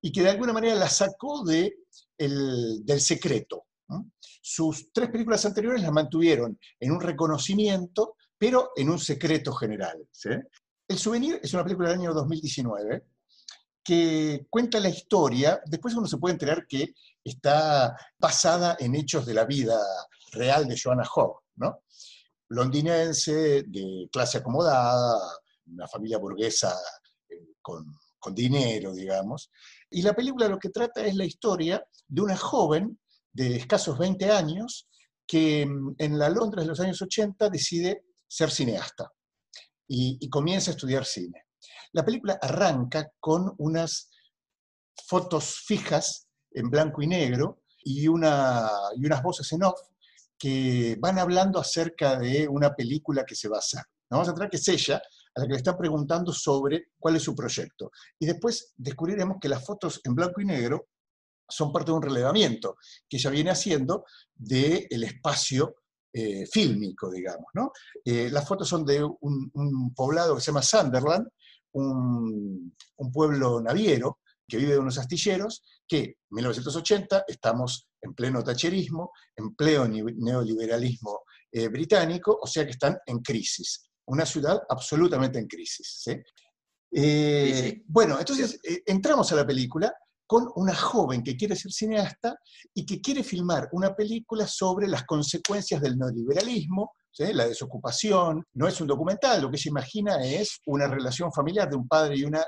y 0.00 0.12
que 0.12 0.22
de 0.22 0.30
alguna 0.30 0.52
manera 0.52 0.74
la 0.74 0.88
sacó 0.88 1.44
de 1.44 1.78
del 2.16 3.00
secreto. 3.00 3.66
Sus 4.40 4.92
tres 4.92 5.10
películas 5.10 5.44
anteriores 5.46 5.82
las 5.82 5.90
mantuvieron 5.90 6.58
en 6.78 6.92
un 6.92 7.00
reconocimiento, 7.00 8.16
pero 8.38 8.70
en 8.76 8.90
un 8.90 9.00
secreto 9.00 9.52
general. 9.52 10.06
El 10.86 10.98
Souvenir 10.98 11.40
es 11.42 11.52
una 11.54 11.64
película 11.64 11.88
del 11.88 11.98
año 11.98 12.14
2019 12.14 13.04
que 13.84 14.46
cuenta 14.48 14.80
la 14.80 14.88
historia, 14.88 15.60
después 15.66 15.94
uno 15.94 16.06
se 16.06 16.16
puede 16.16 16.32
enterar 16.32 16.66
que 16.66 16.94
está 17.22 17.94
basada 18.18 18.76
en 18.80 18.94
hechos 18.94 19.26
de 19.26 19.34
la 19.34 19.44
vida 19.44 19.78
real 20.32 20.66
de 20.66 20.78
Joanna 20.82 21.04
Hogg, 21.14 21.40
¿no? 21.56 21.84
londinense, 22.48 23.64
de 23.64 24.08
clase 24.10 24.38
acomodada, 24.38 25.18
una 25.66 25.88
familia 25.88 26.18
burguesa 26.18 26.74
eh, 27.28 27.54
con, 27.60 27.84
dinero, 28.32 28.94
digamos. 28.94 29.50
Y 29.90 30.00
la 30.00 30.14
película 30.14 30.48
lo 30.48 30.58
que 30.58 30.70
trata 30.70 31.04
es 31.04 31.14
la 31.14 31.26
historia 31.26 31.86
de 32.08 32.22
una 32.22 32.38
joven 32.38 32.98
de 33.30 33.56
escasos 33.56 33.98
20 33.98 34.30
años 34.30 34.88
que 35.26 35.66
mm, 35.66 35.96
en 35.98 36.18
la 36.18 36.30
Londres 36.30 36.64
de 36.64 36.70
los 36.70 36.80
años 36.80 37.02
80 37.02 37.50
decide 37.50 38.06
ser 38.26 38.50
cineasta 38.50 39.12
y, 39.86 40.26
comienza 40.30 40.70
a 40.70 40.74
estudiar 40.74 41.04
cine. 41.04 41.44
La 41.92 42.04
película 42.04 42.38
arranca 42.40 43.10
con 43.20 43.54
unas 43.58 44.10
fotos 45.06 45.60
fijas 45.66 46.28
en 46.50 46.70
blanco 46.70 47.02
y 47.02 47.06
negro 47.06 47.62
y, 47.82 48.08
una, 48.08 48.68
y 48.96 49.04
unas 49.04 49.22
voces 49.22 49.52
en 49.52 49.64
off 49.64 49.80
que 50.38 50.96
van 51.00 51.18
hablando 51.18 51.58
acerca 51.58 52.16
de 52.16 52.48
una 52.48 52.74
película 52.74 53.24
que 53.24 53.34
se 53.34 53.48
va 53.48 53.56
a 53.56 53.60
hacer. 53.60 53.82
Vamos 54.10 54.28
a 54.28 54.30
entrar 54.30 54.50
que 54.50 54.56
es 54.56 54.68
ella 54.68 55.02
a 55.34 55.40
la 55.40 55.46
que 55.46 55.52
le 55.52 55.58
están 55.58 55.76
preguntando 55.76 56.32
sobre 56.32 56.88
cuál 56.98 57.16
es 57.16 57.22
su 57.22 57.34
proyecto. 57.34 57.90
Y 58.18 58.26
después 58.26 58.72
descubriremos 58.76 59.38
que 59.40 59.48
las 59.48 59.64
fotos 59.64 60.00
en 60.04 60.14
blanco 60.14 60.40
y 60.40 60.44
negro 60.44 60.88
son 61.48 61.72
parte 61.72 61.90
de 61.90 61.96
un 61.96 62.02
relevamiento 62.02 62.76
que 63.08 63.16
ella 63.16 63.30
viene 63.30 63.50
haciendo 63.50 64.04
del 64.34 65.04
espacio 65.04 65.76
eh, 66.12 66.46
fílmico, 66.46 67.10
digamos. 67.10 67.46
Eh, 68.04 68.30
las 68.30 68.46
fotos 68.46 68.68
son 68.68 68.84
de 68.84 69.02
un, 69.02 69.94
poblado 69.94 70.34
que 70.34 70.40
se 70.40 70.46
llama 70.46 70.62
Sunderland, 70.62 71.28
un, 71.74 72.74
un 72.96 73.12
pueblo 73.12 73.60
naviero 73.60 74.18
que 74.46 74.56
vive 74.56 74.72
de 74.72 74.78
unos 74.78 74.98
astilleros, 74.98 75.62
que 75.86 75.98
en 76.02 76.14
1980 76.30 77.24
estamos 77.28 77.88
en 78.00 78.14
pleno 78.14 78.42
tacherismo, 78.42 79.12
en 79.36 79.54
pleno 79.54 79.86
neoliberalismo 79.88 81.22
eh, 81.50 81.68
británico, 81.68 82.38
o 82.40 82.46
sea 82.46 82.64
que 82.64 82.72
están 82.72 82.98
en 83.06 83.20
crisis. 83.20 83.88
Una 84.06 84.26
ciudad 84.26 84.62
absolutamente 84.68 85.38
en 85.38 85.46
crisis. 85.46 86.04
Eh, 86.92 87.82
bueno, 87.86 88.18
entonces 88.18 88.60
eh, 88.62 88.82
entramos 88.86 89.32
a 89.32 89.36
la 89.36 89.46
película 89.46 89.92
con 90.26 90.48
una 90.56 90.74
joven 90.74 91.22
que 91.22 91.36
quiere 91.36 91.56
ser 91.56 91.72
cineasta 91.72 92.36
y 92.72 92.86
que 92.86 93.00
quiere 93.00 93.22
filmar 93.22 93.68
una 93.72 93.94
película 93.94 94.46
sobre 94.46 94.88
las 94.88 95.04
consecuencias 95.04 95.80
del 95.80 95.98
neoliberalismo, 95.98 96.92
la 97.18 97.46
desocupación. 97.46 98.44
No 98.54 98.66
es 98.66 98.80
un 98.80 98.88
documental, 98.88 99.40
lo 99.40 99.50
que 99.50 99.56
ella 99.56 99.68
imagina 99.70 100.24
es 100.24 100.60
una 100.66 100.88
relación 100.88 101.32
familiar 101.32 101.70
de 101.70 101.76
un 101.76 101.86
padre 101.86 102.16
y 102.16 102.24
una, 102.24 102.44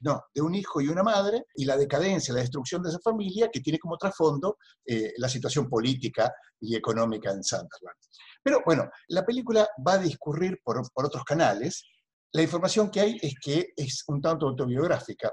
no, 0.00 0.22
de 0.34 0.40
un 0.40 0.54
hijo 0.54 0.80
y 0.80 0.88
una 0.88 1.02
madre, 1.02 1.44
y 1.54 1.64
la 1.64 1.76
decadencia, 1.76 2.32
la 2.32 2.40
destrucción 2.40 2.82
de 2.82 2.90
esa 2.90 3.00
familia 3.00 3.50
que 3.52 3.60
tiene 3.60 3.78
como 3.78 3.98
trasfondo 3.98 4.58
eh, 4.84 5.12
la 5.18 5.28
situación 5.28 5.68
política 5.68 6.32
y 6.60 6.74
económica 6.74 7.30
en 7.30 7.44
Sunderland. 7.44 7.98
Pero 8.42 8.62
bueno, 8.64 8.88
la 9.08 9.24
película 9.24 9.68
va 9.86 9.94
a 9.94 9.98
discurrir 9.98 10.60
por, 10.62 10.80
otros 10.94 11.24
canales. 11.24 11.84
La 12.32 12.42
información 12.42 12.90
que 12.90 13.00
hay 13.00 13.18
es 13.20 13.34
que 13.42 13.72
es 13.76 14.04
un 14.06 14.20
tanto 14.20 14.48
autobiográfica. 14.48 15.32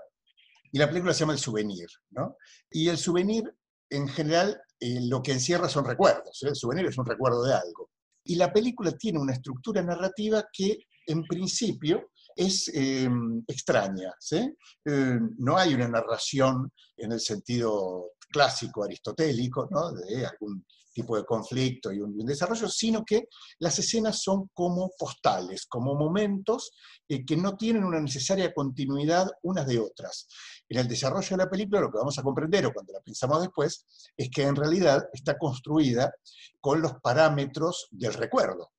Y 0.73 0.79
la 0.79 0.87
película 0.87 1.13
se 1.13 1.19
llama 1.19 1.33
El 1.33 1.39
Souvenir, 1.39 1.87
¿no? 2.09 2.35
Y 2.71 2.89
el 2.89 2.97
souvenir, 2.97 3.43
en 3.91 4.07
general, 4.07 4.59
eh, 4.79 5.01
lo 5.01 5.21
que 5.21 5.33
encierra 5.33 5.69
son 5.69 5.85
recuerdos. 5.85 6.41
¿eh? 6.41 6.47
El 6.49 6.55
souvenir 6.55 6.87
es 6.87 6.97
un 6.97 7.05
recuerdo 7.05 7.43
de 7.43 7.53
algo. 7.53 7.91
Y 8.25 8.35
la 8.35 8.51
película 8.51 8.91
tiene 8.93 9.19
una 9.19 9.33
estructura 9.33 9.83
narrativa 9.83 10.43
que, 10.51 10.79
en 11.05 11.25
principio, 11.25 12.09
es 12.35 12.71
em, 12.73 13.43
extraña. 13.47 14.15
Eh, 14.31 15.19
no 15.37 15.57
hay 15.57 15.75
una 15.75 15.89
narración 15.89 16.71
en 16.97 17.11
el 17.11 17.19
sentido 17.19 18.13
clásico 18.31 18.83
aristotélico, 18.83 19.69
de 20.07 20.25
algún 20.25 20.65
tipo 20.93 21.17
de 21.17 21.25
conflicto 21.25 21.91
y 21.91 21.99
un, 21.99 22.17
desarrollo, 22.25 22.69
sino 22.69 23.03
que 23.03 23.27
las 23.59 23.77
escenas 23.79 24.21
son 24.21 24.49
como 24.53 24.91
postales, 24.97 25.65
como 25.65 25.95
momentos 25.95 26.71
eh, 27.09 27.25
que 27.25 27.35
no 27.35 27.57
tienen 27.57 27.83
una 27.83 27.99
necesaria 27.99 28.53
continuidad 28.53 29.27
unas 29.41 29.67
de 29.67 29.79
otras. 29.79 30.27
En 30.69 30.79
el 30.79 30.87
desarrollo 30.87 31.29
de 31.29 31.43
la 31.43 31.49
película 31.49 31.81
lo 31.81 31.91
que 31.91 31.97
vamos 31.97 32.17
a 32.17 32.23
comprender, 32.23 32.65
o 32.65 32.73
cuando 32.73 32.93
la 32.93 33.01
pensamos 33.01 33.41
después, 33.41 33.85
es 34.15 34.29
que 34.29 34.43
en 34.43 34.55
realidad 34.55 35.03
está 35.11 35.37
construida 35.37 36.13
con 36.61 36.81
los 36.81 36.93
parámetros 37.01 37.87
del 37.91 38.13
recuerdo. 38.13 38.71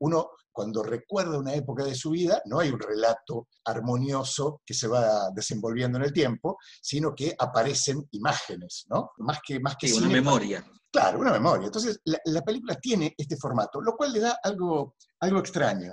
Uno, 0.00 0.30
cuando 0.52 0.82
recuerda 0.82 1.38
una 1.38 1.54
época 1.54 1.84
de 1.84 1.94
su 1.94 2.10
vida, 2.10 2.42
no 2.46 2.60
hay 2.60 2.70
un 2.70 2.80
relato 2.80 3.48
armonioso 3.64 4.62
que 4.64 4.74
se 4.74 4.88
va 4.88 5.30
desenvolviendo 5.34 5.98
en 5.98 6.04
el 6.04 6.12
tiempo, 6.12 6.58
sino 6.80 7.14
que 7.14 7.34
aparecen 7.38 8.08
imágenes, 8.12 8.86
¿no? 8.88 9.12
Más 9.18 9.38
que, 9.46 9.60
más 9.60 9.76
que 9.76 9.92
una 9.92 10.08
memoria. 10.08 10.64
Claro, 10.90 11.18
una 11.18 11.32
memoria. 11.32 11.66
Entonces, 11.66 12.00
la, 12.04 12.40
película 12.42 12.74
tiene 12.76 13.14
este 13.16 13.36
formato, 13.36 13.78
lo 13.80 13.94
cual 13.94 14.10
le 14.10 14.20
da 14.20 14.38
algo, 14.42 14.94
algo 15.20 15.38
extraño. 15.40 15.92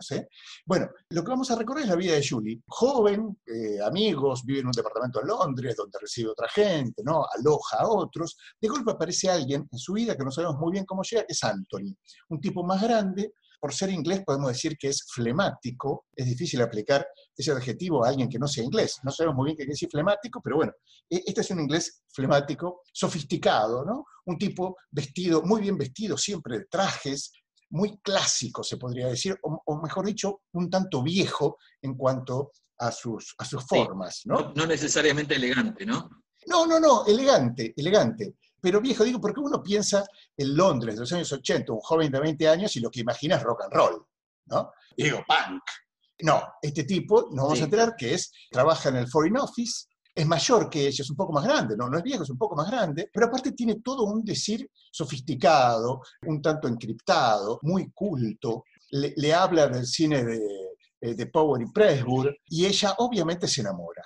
Bueno, 0.66 0.90
lo 1.10 1.22
que 1.22 1.30
vamos 1.30 1.52
a 1.52 1.56
recorrer 1.58 1.84
es 1.84 1.90
la 1.90 1.98
vida 1.98 2.14
de 2.14 2.26
Julie. 2.26 2.62
Joven, 2.66 3.38
eh, 3.46 3.82
amigos, 3.84 4.44
vive 4.46 4.62
en 4.62 4.68
un 4.68 4.72
departamento 4.72 5.22
en 5.22 5.28
Londres 5.28 5.76
donde 5.76 6.00
recibe 6.00 6.30
otra 6.30 6.48
gente, 6.48 7.04
¿no? 7.04 7.26
aloja 7.38 7.80
a 7.80 7.88
otros. 7.90 8.38
De 8.60 8.70
golpe 8.70 8.92
aparece 8.92 9.30
alguien 9.30 9.68
en 9.70 9.78
su 9.78 9.94
vida 9.94 10.16
que 10.16 10.24
no 10.24 10.32
sabemos 10.32 10.58
muy 10.58 10.72
bien 10.72 10.86
cómo 10.86 11.04
llega, 11.04 11.26
que 11.26 11.34
es 11.34 11.44
Anthony. 11.44 11.94
Un 12.30 12.40
tipo 12.40 12.64
más 12.64 12.82
grande, 12.82 13.34
por 13.66 13.74
ser 13.74 13.90
inglés 13.90 14.22
podemos 14.24 14.50
decir 14.50 14.78
que 14.78 14.90
es 14.90 15.08
flemático, 15.12 16.06
es 16.16 16.28
difícil 16.28 16.62
aplicar 16.62 17.04
ese 17.36 17.52
adjetivo 17.52 18.06
a 18.06 18.10
alguien 18.10 18.30
que 18.30 18.38
no 18.38 18.48
sea 18.48 18.64
inglés. 18.64 19.00
No 19.02 19.10
sabemos 19.10 19.38
muy 19.38 19.46
bien 19.46 19.56
qué 19.58 19.64
quiere 19.64 19.74
decir 19.74 19.90
flemático, 19.90 20.40
pero 20.40 20.58
bueno, 20.58 20.74
e-, 21.10 21.24
este 21.26 21.42
es 21.42 21.50
un 21.50 21.62
inglés 21.62 22.04
flemático, 22.14 22.84
sofisticado, 22.94 23.84
¿no? 23.84 24.06
Un 24.26 24.38
tipo 24.38 24.78
vestido, 24.92 25.42
muy 25.42 25.62
bien 25.62 25.80
vestido, 25.80 26.16
siempre 26.16 26.60
de 26.60 26.66
trajes, 26.66 27.32
muy 27.72 27.98
clásico, 28.04 28.64
se 28.64 28.78
podría 28.78 29.08
decir, 29.08 29.36
o, 29.42 29.82
mejor 29.82 30.06
dicho, 30.06 30.42
un 30.54 30.70
tanto 30.70 31.02
viejo 31.02 31.58
en 31.82 31.96
cuanto 31.96 32.52
a 32.78 32.92
sus, 32.92 33.34
a 33.40 33.46
sus 33.46 33.66
formas, 33.66 34.22
¿no? 34.26 34.54
¿no? 34.56 34.68
necesariamente 34.68 35.38
elegante, 35.38 35.88
¿no? 35.88 36.08
No, 36.46 36.68
no, 36.68 36.80
no, 36.80 37.04
elegante, 37.08 37.74
elegante. 37.76 38.36
Pero 38.66 38.82
viejo, 38.82 39.04
digo, 39.04 39.22
porque 39.22 39.42
uno 39.42 39.62
piensa 39.62 40.04
en 40.36 40.58
Londres 40.58 40.96
de 40.96 41.02
los 41.02 41.14
años 41.14 41.32
80, 41.32 41.72
un 41.72 41.82
joven 41.82 42.12
de 42.12 42.20
20 42.20 42.50
años, 42.50 42.76
y 42.76 42.80
lo 42.80 42.90
que 42.90 43.02
imagina 43.02 43.36
es 43.36 43.44
rock 43.44 43.62
and 43.62 43.74
roll, 43.74 44.08
¿no? 44.48 44.72
digo, 44.98 45.24
punk. 45.28 45.62
No, 46.22 46.42
este 46.60 46.84
tipo, 46.84 47.28
nos 47.30 47.46
vamos 47.46 47.62
a 47.62 47.66
enterar 47.66 47.96
que 47.96 48.16
es, 48.16 48.32
trabaja 48.50 48.90
en 48.90 48.96
el 48.96 49.08
Foreign 49.08 49.38
Office, 49.38 49.86
es 50.16 50.26
mayor 50.26 50.68
que 50.68 50.88
ella, 50.88 51.04
es 51.04 51.10
un 51.12 51.16
poco 51.16 51.32
más 51.32 51.44
grande, 51.44 51.78
no, 51.78 51.88
no 51.88 52.00
es 52.00 52.04
viejo, 52.04 52.24
es 52.24 52.30
un 52.32 52.40
poco 52.40 52.56
más 52.56 52.72
grande, 52.72 53.08
pero 53.14 53.28
aparte 53.28 53.52
tiene 53.52 53.82
todo 53.82 54.02
un 54.06 54.26
decir 54.26 54.68
sofisticado, 54.92 56.02
un 56.24 56.42
tanto 56.42 56.68
encriptado, 56.68 57.60
muy 57.62 57.92
culto, 57.92 58.64
le, 58.90 59.32
habla 59.32 59.68
del 59.68 59.86
cine 59.86 60.24
de, 60.24 60.42
eh, 61.02 61.14
de 61.14 61.28
Power 61.28 61.62
y 61.62 61.72
Pressburg, 61.72 62.36
y 62.48 62.66
ella 62.66 62.96
obviamente 62.98 63.48
se 63.48 63.62
enamora. 63.62 64.02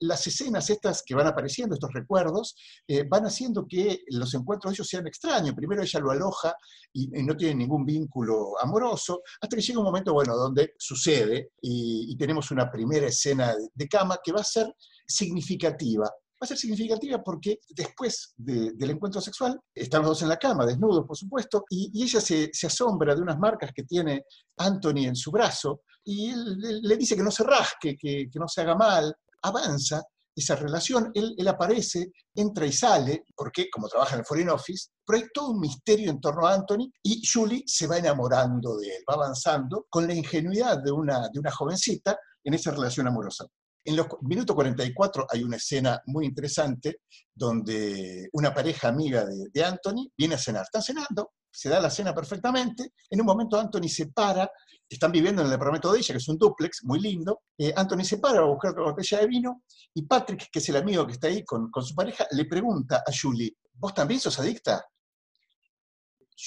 Las 0.00 0.26
escenas 0.26 0.70
estas 0.70 1.02
que 1.02 1.14
van 1.14 1.26
apareciendo, 1.26 1.74
estos 1.74 1.92
recuerdos, 1.92 2.54
eh, 2.86 3.04
van 3.08 3.24
haciendo 3.24 3.66
que 3.66 4.02
los 4.08 4.32
encuentros 4.34 4.72
de 4.72 4.74
ellos 4.76 4.88
sean 4.88 5.06
extraños. 5.06 5.54
Primero 5.54 5.82
ella 5.82 6.00
lo 6.00 6.10
aloja 6.10 6.54
y, 6.92 7.08
no 7.08 7.36
tiene 7.36 7.54
ningún 7.54 7.84
vínculo 7.84 8.58
amoroso, 8.60 9.22
hasta 9.40 9.56
que 9.56 9.62
llega 9.62 9.78
un 9.78 9.84
momento, 9.84 10.12
bueno, 10.12 10.34
donde 10.36 10.74
sucede 10.78 11.52
y, 11.60 12.16
tenemos 12.16 12.50
una 12.50 12.70
primera 12.70 13.06
escena 13.06 13.54
de, 13.74 13.88
cama 13.88 14.18
que 14.22 14.32
va 14.32 14.40
a 14.40 14.44
ser 14.44 14.74
significativa. 15.06 16.04
Va 16.04 16.44
a 16.44 16.46
ser 16.46 16.56
significativa 16.56 17.22
porque 17.22 17.60
después 17.70 18.34
del 18.36 18.90
encuentro 18.90 19.20
sexual 19.20 19.60
están 19.74 20.02
los 20.02 20.10
dos 20.10 20.22
en 20.22 20.28
la 20.28 20.36
cama, 20.36 20.66
desnudos 20.66 21.06
por 21.06 21.16
supuesto, 21.16 21.64
y, 21.70 22.02
ella 22.02 22.20
se, 22.20 22.50
asombra 22.66 23.14
de 23.14 23.22
unas 23.22 23.38
marcas 23.38 23.70
que 23.74 23.84
tiene 23.84 24.24
Anthony 24.56 25.06
en 25.06 25.16
su 25.16 25.30
brazo 25.30 25.82
y 26.04 26.32
le 26.34 26.96
dice 26.96 27.14
que 27.14 27.22
no 27.22 27.30
se 27.30 27.44
rasque, 27.44 27.96
que, 27.96 28.28
que 28.30 28.38
no 28.38 28.48
se 28.48 28.62
haga 28.62 28.74
mal, 28.74 29.14
avanza 29.42 30.02
esa 30.34 30.54
relación, 30.54 31.10
él, 31.14 31.34
él 31.36 31.48
aparece, 31.48 32.12
entra 32.34 32.64
y 32.64 32.72
sale, 32.72 33.24
porque 33.34 33.68
como 33.68 33.88
trabaja 33.88 34.14
en 34.14 34.20
el 34.20 34.26
Foreign 34.26 34.50
Office, 34.50 34.90
pero 35.04 35.18
hay 35.18 35.28
todo 35.34 35.50
un 35.50 35.60
misterio 35.60 36.10
en 36.10 36.20
torno 36.20 36.46
a 36.46 36.54
Anthony 36.54 36.90
y 37.02 37.22
Julie 37.26 37.64
se 37.66 37.88
va 37.88 37.98
enamorando 37.98 38.76
de 38.76 38.86
él, 38.86 39.04
va 39.08 39.14
avanzando 39.14 39.86
con 39.90 40.06
la 40.06 40.14
ingenuidad 40.14 40.78
de 40.82 40.92
una, 40.92 41.28
de 41.28 41.40
una 41.40 41.50
jovencita 41.50 42.16
en 42.44 42.54
esa 42.54 42.70
relación 42.70 43.08
amorosa. 43.08 43.46
En 43.84 43.96
los 43.96 44.06
minuto 44.22 44.54
44 44.54 45.26
hay 45.30 45.42
una 45.42 45.56
escena 45.56 46.00
muy 46.06 46.26
interesante 46.26 47.00
donde 47.34 48.28
una 48.32 48.52
pareja 48.52 48.88
amiga 48.88 49.24
de, 49.24 49.46
de 49.52 49.64
Anthony 49.64 50.12
viene 50.16 50.34
a 50.34 50.38
cenar. 50.38 50.64
Están 50.64 50.82
cenando, 50.82 51.32
se 51.50 51.68
da 51.68 51.80
la 51.80 51.90
cena 51.90 52.14
perfectamente. 52.14 52.92
En 53.10 53.20
un 53.20 53.26
momento 53.26 53.58
Anthony 53.58 53.88
se 53.88 54.08
para, 54.08 54.50
están 54.88 55.12
viviendo 55.12 55.42
en 55.42 55.46
el 55.46 55.52
departamento 55.52 55.92
de 55.92 55.98
ella, 55.98 56.14
que 56.14 56.18
es 56.18 56.28
un 56.28 56.38
duplex 56.38 56.84
muy 56.84 57.00
lindo. 57.00 57.42
Eh, 57.56 57.72
Anthony 57.76 58.04
se 58.04 58.18
para 58.18 58.40
a 58.40 58.44
buscar 58.44 58.72
otra 58.72 58.84
botella 58.84 59.18
de 59.18 59.26
vino 59.26 59.62
y 59.94 60.02
Patrick, 60.02 60.50
que 60.50 60.58
es 60.58 60.68
el 60.68 60.76
amigo 60.76 61.06
que 61.06 61.12
está 61.12 61.28
ahí 61.28 61.44
con, 61.44 61.70
con 61.70 61.84
su 61.84 61.94
pareja, 61.94 62.26
le 62.32 62.44
pregunta 62.46 63.02
a 63.06 63.10
Julie, 63.12 63.56
¿vos 63.74 63.94
también 63.94 64.20
sos 64.20 64.38
adicta? 64.38 64.84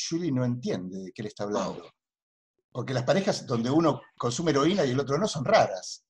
Julie 0.10 0.32
no 0.32 0.46
entiende 0.46 0.98
de 1.00 1.12
qué 1.12 1.24
le 1.24 1.30
está 1.30 1.44
hablando. 1.44 1.92
Porque 2.72 2.94
las 2.94 3.04
parejas 3.04 3.46
donde 3.46 3.70
uno 3.70 4.02
consume 4.18 4.52
heroína 4.52 4.86
y 4.86 4.92
el 4.92 5.00
otro 5.00 5.18
no 5.18 5.28
son 5.28 5.44
raras. 5.44 6.06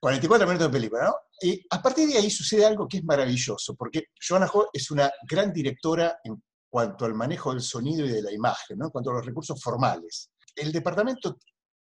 44 0.00 0.46
minutos 0.46 0.68
de 0.68 0.72
película, 0.72 1.04
¿no? 1.04 1.14
Y 1.42 1.66
a 1.68 1.82
partir 1.82 2.08
de 2.08 2.18
ahí 2.18 2.30
sucede 2.30 2.64
algo 2.64 2.88
que 2.88 2.98
es 2.98 3.04
maravilloso, 3.04 3.74
porque 3.74 4.04
Joanna 4.26 4.48
Ho 4.52 4.70
es 4.72 4.90
una 4.90 5.10
gran 5.28 5.52
directora 5.52 6.18
en 6.24 6.42
cuanto 6.70 7.04
al 7.04 7.14
manejo 7.14 7.52
del 7.52 7.60
sonido 7.60 8.06
y 8.06 8.10
de 8.10 8.22
la 8.22 8.32
imagen, 8.32 8.78
¿no? 8.78 8.86
En 8.86 8.90
cuanto 8.90 9.10
a 9.10 9.14
los 9.14 9.26
recursos 9.26 9.60
formales. 9.60 10.30
El 10.54 10.72
departamento 10.72 11.38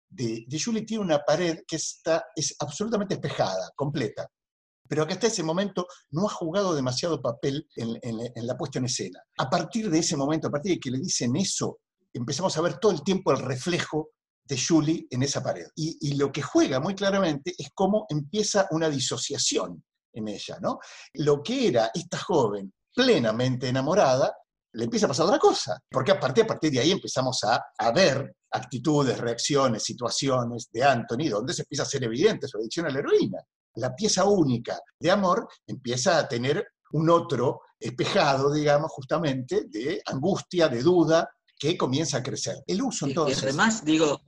de, 0.09 0.45
Julie 0.51 0.85
tiene 0.85 1.03
una 1.03 1.19
pared 1.19 1.59
que 1.67 1.75
está, 1.75 2.25
es 2.35 2.55
absolutamente 2.59 3.15
espejada, 3.15 3.71
completa, 3.75 4.27
pero 4.87 5.05
que 5.05 5.13
hasta 5.13 5.27
ese 5.27 5.43
momento 5.43 5.85
no 6.11 6.25
ha 6.25 6.29
jugado 6.29 6.73
demasiado 6.73 7.21
papel 7.21 7.67
en 7.75 8.47
la 8.47 8.57
puesta 8.57 8.79
en 8.79 8.85
escena. 8.85 9.21
A 9.37 9.49
partir 9.49 9.89
de 9.89 9.99
ese 9.99 10.17
momento, 10.17 10.47
a 10.47 10.51
partir 10.51 10.73
de 10.73 10.79
que 10.79 10.89
le 10.89 10.97
dicen 10.97 11.35
eso, 11.35 11.79
empezamos 12.11 12.57
a 12.57 12.61
ver 12.61 12.79
todo 12.79 12.91
el 12.91 13.03
tiempo 13.03 13.31
el 13.31 13.39
reflejo 13.39 14.09
de 14.43 14.59
Julie 14.59 15.05
en 15.11 15.21
esa 15.21 15.43
pared. 15.43 15.67
Y, 15.75 15.97
y 16.01 16.15
lo 16.15 16.31
que 16.31 16.41
juega 16.41 16.79
muy 16.79 16.95
claramente 16.95 17.53
es 17.55 17.69
cómo 17.75 18.07
empieza 18.09 18.67
una 18.71 18.89
disociación 18.89 19.83
en 20.13 20.27
ella, 20.27 20.57
¿no? 20.59 20.79
Lo 21.13 21.43
que 21.43 21.67
era 21.67 21.91
esta 21.93 22.17
joven 22.17 22.73
plenamente 22.93 23.69
enamorada, 23.69 24.33
le 24.73 24.83
empieza 24.83 25.05
a 25.05 25.09
pasar 25.09 25.25
otra 25.25 25.39
cosa, 25.39 25.79
porque 25.89 26.11
a 26.11 26.19
partir, 26.19 26.43
a 26.43 26.47
partir 26.47 26.71
de 26.71 26.79
ahí 26.79 26.91
empezamos 26.91 27.43
a, 27.43 27.63
a 27.77 27.91
ver 27.91 28.35
actitudes, 28.51 29.17
reacciones, 29.17 29.83
situaciones 29.83 30.69
de 30.71 30.83
Anthony, 30.83 31.29
donde 31.29 31.53
se 31.53 31.63
empieza 31.63 31.83
a 31.83 31.85
hacer 31.85 32.03
evidente 32.03 32.47
su 32.47 32.57
adicción 32.57 32.85
a 32.85 32.89
la 32.89 32.99
heroína. 32.99 33.39
La 33.75 33.95
pieza 33.95 34.25
única 34.25 34.79
de 34.99 35.11
amor 35.11 35.47
empieza 35.65 36.17
a 36.17 36.27
tener 36.27 36.67
un 36.91 37.09
otro 37.09 37.61
espejado, 37.79 38.51
digamos, 38.51 38.91
justamente, 38.91 39.65
de 39.69 40.01
angustia, 40.05 40.67
de 40.67 40.81
duda, 40.81 41.29
que 41.57 41.77
comienza 41.77 42.17
a 42.17 42.23
crecer. 42.23 42.63
El 42.65 42.81
uso 42.81 43.05
Y 43.05 43.11
entonces... 43.11 43.43
además, 43.43 43.85
digo, 43.85 44.19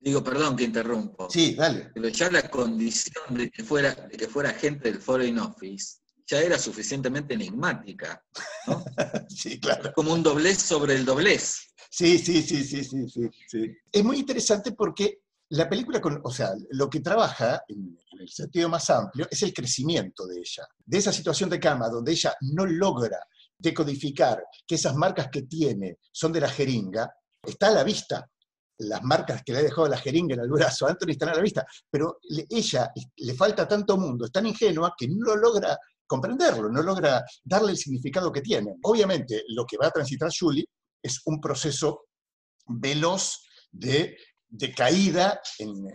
digo, 0.00 0.24
perdón 0.24 0.56
que 0.56 0.64
interrumpo. 0.64 1.28
Sí, 1.30 1.54
dale. 1.54 1.90
Pero 1.94 2.08
ya 2.08 2.30
la 2.30 2.48
condición 2.50 3.36
de 3.36 3.50
que 3.50 3.62
fuera, 3.62 3.94
de 3.94 4.16
que 4.16 4.26
fuera 4.26 4.50
agente 4.50 4.90
del 4.90 5.00
Foreign 5.00 5.38
Office 5.38 5.99
ya 6.30 6.40
era 6.40 6.58
suficientemente 6.58 7.34
enigmática. 7.34 8.22
sí, 9.28 9.58
claro. 9.58 9.92
Como 9.94 10.12
un 10.12 10.22
doblez 10.22 10.58
sobre 10.58 10.94
el 10.94 11.04
doblez. 11.04 11.72
Sí, 11.90 12.18
sí, 12.18 12.40
sí, 12.42 12.62
sí, 12.64 12.84
sí, 12.84 13.08
sí, 13.08 13.28
sí. 13.48 13.66
Es 13.90 14.04
muy 14.04 14.18
interesante 14.18 14.72
porque 14.72 15.22
la 15.50 15.68
película, 15.68 16.00
con, 16.00 16.20
o 16.22 16.30
sea, 16.30 16.52
lo 16.70 16.88
que 16.88 17.00
trabaja 17.00 17.62
en, 17.66 17.98
en 18.12 18.20
el 18.20 18.28
sentido 18.28 18.68
más 18.68 18.88
amplio 18.90 19.26
es 19.28 19.42
el 19.42 19.52
crecimiento 19.52 20.26
de 20.28 20.38
ella. 20.38 20.68
De 20.86 20.98
esa 20.98 21.12
situación 21.12 21.50
de 21.50 21.58
cama 21.58 21.88
donde 21.88 22.12
ella 22.12 22.32
no 22.42 22.64
logra 22.64 23.18
decodificar 23.58 24.42
que 24.66 24.76
esas 24.76 24.94
marcas 24.94 25.28
que 25.30 25.42
tiene 25.42 25.98
son 26.12 26.32
de 26.32 26.40
la 26.40 26.48
jeringa, 26.48 27.12
está 27.44 27.68
a 27.68 27.72
la 27.72 27.82
vista. 27.84 28.24
Las 28.78 29.02
marcas 29.02 29.42
que 29.44 29.52
le 29.52 29.58
ha 29.58 29.62
dejado 29.62 29.88
la 29.88 29.98
jeringa 29.98 30.34
en 30.34 30.40
el 30.40 30.48
brazo 30.50 30.86
a 30.86 30.90
Anthony 30.90 31.10
están 31.10 31.28
a 31.30 31.34
la 31.34 31.42
vista, 31.42 31.66
pero 31.90 32.18
le- 32.30 32.46
ella 32.48 32.90
le 33.16 33.34
falta 33.34 33.68
tanto 33.68 33.98
mundo, 33.98 34.24
es 34.24 34.32
tan 34.32 34.46
ingenua 34.46 34.94
que 34.96 35.08
no 35.08 35.36
logra 35.36 35.76
comprenderlo, 36.10 36.68
no 36.68 36.82
logra 36.82 37.24
darle 37.44 37.70
el 37.70 37.78
significado 37.78 38.32
que 38.32 38.40
tiene. 38.40 38.74
Obviamente, 38.82 39.44
lo 39.50 39.64
que 39.64 39.76
va 39.80 39.86
a 39.86 39.92
transitar 39.92 40.28
Julie 40.36 40.66
es 41.00 41.20
un 41.26 41.40
proceso 41.40 42.06
veloz 42.66 43.46
de, 43.70 44.16
de 44.50 44.74
caída 44.74 45.40
en, 45.58 45.86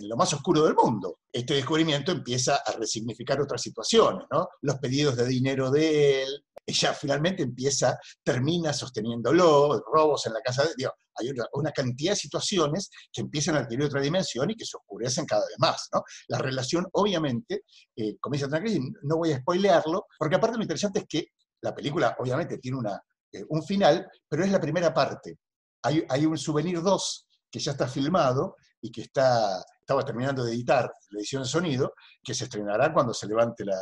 lo 0.00 0.16
más 0.16 0.32
oscuro 0.32 0.64
del 0.64 0.74
mundo. 0.74 1.18
Este 1.32 1.54
descubrimiento 1.54 2.12
empieza 2.12 2.56
a 2.64 2.72
resignificar 2.72 3.40
otras 3.40 3.60
situaciones, 3.60 4.26
¿no? 4.30 4.48
Los 4.62 4.78
pedidos 4.78 5.16
de 5.16 5.26
dinero 5.26 5.70
de 5.70 6.22
él, 6.22 6.44
ella 6.64 6.94
finalmente 6.94 7.42
empieza, 7.42 7.98
termina 8.22 8.72
sosteniéndolo, 8.72 9.84
robos 9.92 10.26
en 10.26 10.32
la 10.32 10.40
casa 10.40 10.62
de 10.62 10.74
Dios. 10.76 10.92
Hay 11.16 11.30
una, 11.52 11.70
cantidad 11.72 12.12
de 12.12 12.16
situaciones 12.16 12.90
que 13.12 13.20
empiezan 13.20 13.56
a 13.56 13.60
adquirir 13.60 13.84
otra 13.84 14.00
dimensión 14.00 14.50
y 14.50 14.56
que 14.56 14.64
se 14.64 14.76
oscurecen 14.76 15.26
cada 15.26 15.46
vez 15.46 15.56
más. 15.58 15.88
La 16.28 16.38
relación, 16.38 16.86
obviamente, 16.92 17.62
eh, 17.96 18.16
comienza 18.20 18.46
a 18.46 18.60
crisis, 18.60 18.80
no 19.02 19.18
voy 19.18 19.32
a 19.32 19.38
spoilearlo, 19.38 20.06
porque 20.18 20.36
aparte 20.36 20.56
lo 20.56 20.62
interesante 20.62 21.00
es 21.00 21.06
que 21.08 21.26
la 21.62 21.74
película, 21.74 22.16
obviamente, 22.18 22.58
tiene 22.58 22.78
una, 22.78 23.00
eh, 23.32 23.44
un 23.48 23.62
final, 23.62 24.08
pero 24.28 24.44
es 24.44 24.50
la 24.50 24.60
primera 24.60 24.92
parte. 24.92 25.38
Hay, 25.82 26.04
hay 26.08 26.26
un 26.26 26.38
Souvenir 26.38 26.82
2 26.82 27.23
que 27.54 27.60
ya 27.60 27.70
está 27.70 27.86
filmado 27.86 28.56
y 28.80 28.90
que 28.90 29.02
está, 29.02 29.64
estaba 29.78 30.04
terminando 30.04 30.42
de 30.44 30.52
editar 30.54 30.92
la 31.10 31.18
edición 31.20 31.44
de 31.44 31.48
sonido, 31.48 31.92
que 32.20 32.34
se 32.34 32.44
estrenará 32.44 32.92
cuando 32.92 33.14
se 33.14 33.28
levante 33.28 33.64
la, 33.64 33.78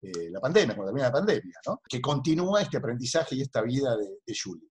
eh, 0.00 0.30
la 0.30 0.38
pandemia, 0.40 0.76
cuando 0.76 0.90
termine 0.92 1.08
la 1.08 1.12
pandemia, 1.12 1.58
¿no? 1.66 1.80
que 1.88 2.00
continúa 2.00 2.62
este 2.62 2.76
aprendizaje 2.76 3.34
y 3.34 3.40
esta 3.42 3.62
vida 3.62 3.96
de, 3.96 4.20
de 4.24 4.34
Julie. 4.40 4.68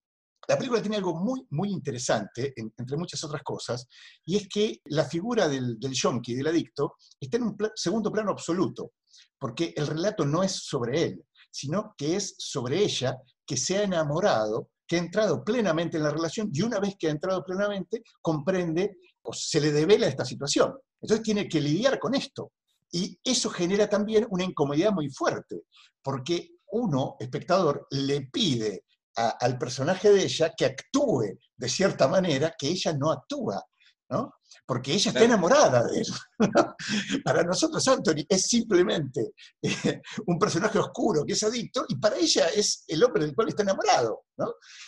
La 0.47 0.57
película 0.57 0.81
tiene 0.81 0.95
algo 0.95 1.15
muy, 1.15 1.45
muy 1.49 1.69
interesante, 1.69 2.53
en- 2.55 2.73
entre 2.77 2.95
muchas 2.95 3.21
otras 3.25 3.43
cosas, 3.43 3.85
y 4.23 4.37
es 4.37 4.47
que 4.47 4.79
la 4.85 5.03
figura 5.03 5.49
del, 5.49 5.77
del 5.77 5.91
yonki, 5.91 6.33
del 6.33 6.47
adicto, 6.47 6.95
está 7.19 7.35
en 7.35 7.43
un 7.43 7.57
pla- 7.57 7.73
segundo 7.75 8.09
plano 8.09 8.31
absoluto, 8.31 8.93
porque 9.37 9.73
el 9.75 9.85
relato 9.85 10.25
no 10.25 10.43
es 10.43 10.53
sobre 10.53 11.03
él, 11.03 11.25
sino 11.51 11.93
que 11.97 12.15
es 12.15 12.35
sobre 12.37 12.81
ella, 12.81 13.17
que 13.45 13.57
se 13.57 13.79
ha 13.79 13.83
enamorado, 13.83 14.69
que 14.89 14.95
ha 14.95 14.99
entrado 14.99 15.43
plenamente 15.43 15.97
en 15.97 16.03
la 16.03 16.09
relación, 16.09 16.49
y 16.51 16.63
una 16.63 16.79
vez 16.79 16.95
que 16.97 17.07
ha 17.07 17.11
entrado 17.11 17.45
plenamente, 17.45 18.01
comprende 18.21 18.97
o 19.21 19.31
se 19.31 19.61
le 19.61 19.71
devela 19.71 20.07
esta 20.07 20.25
situación. 20.25 20.73
Entonces 20.99 21.23
tiene 21.23 21.47
que 21.47 21.61
lidiar 21.61 21.99
con 21.99 22.15
esto. 22.15 22.53
Y 22.91 23.19
eso 23.23 23.51
genera 23.51 23.87
también 23.87 24.25
una 24.31 24.43
incomodidad 24.43 24.91
muy 24.91 25.11
fuerte, 25.11 25.61
porque 26.01 26.55
uno, 26.71 27.17
espectador, 27.19 27.85
le 27.91 28.21
pide 28.33 28.85
al 29.15 29.59
personaje 29.59 30.09
de 30.09 30.23
ella 30.23 30.53
que 30.57 30.65
actúe 30.65 31.37
de 31.55 31.69
cierta 31.69 32.07
manera 32.07 32.55
que 32.57 32.69
ella 32.69 32.91
no 32.93 33.11
actúa, 33.11 33.63
¿no? 34.09 34.33
Porque 34.65 34.93
ella 34.93 35.11
está 35.11 35.23
enamorada 35.23 35.87
de 35.87 35.99
él. 35.99 36.07
para 37.23 37.43
nosotros 37.43 37.87
Anthony 37.87 38.25
es 38.27 38.47
simplemente 38.47 39.33
eh, 39.61 40.01
un 40.25 40.39
personaje 40.39 40.79
oscuro 40.79 41.23
que 41.25 41.33
es 41.33 41.43
adicto 41.43 41.85
y 41.87 41.95
para 41.95 42.17
ella 42.17 42.47
es 42.47 42.83
el 42.87 43.03
hombre 43.03 43.25
del 43.25 43.35
cual 43.35 43.49
está 43.49 43.63
enamorado, 43.63 44.23
¿no? 44.37 44.47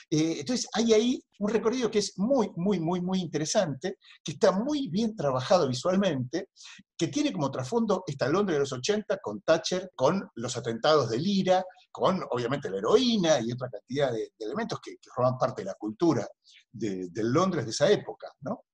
Eh, 0.09 0.37
entonces 0.39 0.67
hay 0.73 0.93
ahí 0.93 1.23
un 1.39 1.49
recorrido 1.49 1.91
que 1.91 1.99
es 1.99 2.17
muy, 2.17 2.51
muy, 2.55 2.79
muy, 2.79 3.01
muy 3.01 3.19
interesante, 3.19 3.97
que 4.23 4.33
está 4.33 4.51
muy 4.51 4.87
bien 4.89 5.15
trabajado 5.15 5.67
visualmente, 5.67 6.49
que 6.97 7.07
tiene 7.07 7.31
como 7.31 7.51
trasfondo 7.51 8.03
esta 8.07 8.27
Londres 8.27 8.55
de 8.55 8.59
los 8.61 8.73
80 8.73 9.17
con 9.17 9.41
Thatcher, 9.41 9.91
con 9.95 10.29
los 10.35 10.57
atentados 10.57 11.09
de 11.09 11.19
Lira, 11.19 11.63
con 11.91 12.21
obviamente 12.31 12.69
la 12.69 12.77
heroína 12.77 13.39
y 13.39 13.51
otra 13.51 13.69
cantidad 13.69 14.11
de, 14.11 14.31
de 14.37 14.45
elementos 14.45 14.79
que, 14.81 14.93
que 14.93 15.09
forman 15.13 15.37
parte 15.37 15.61
de 15.61 15.65
la 15.65 15.75
cultura 15.75 16.27
de, 16.71 17.09
del 17.09 17.31
Londres 17.31 17.65
de 17.65 17.71
esa 17.71 17.89
época, 17.89 18.31
¿no? 18.41 18.65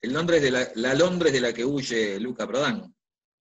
El 0.00 0.12
Londres 0.12 0.42
de 0.42 0.50
la, 0.50 0.68
la 0.76 0.94
Londres 0.94 1.32
de 1.32 1.40
la 1.40 1.52
que 1.52 1.64
huye 1.64 2.20
Luca 2.20 2.46
Prodan. 2.46 2.92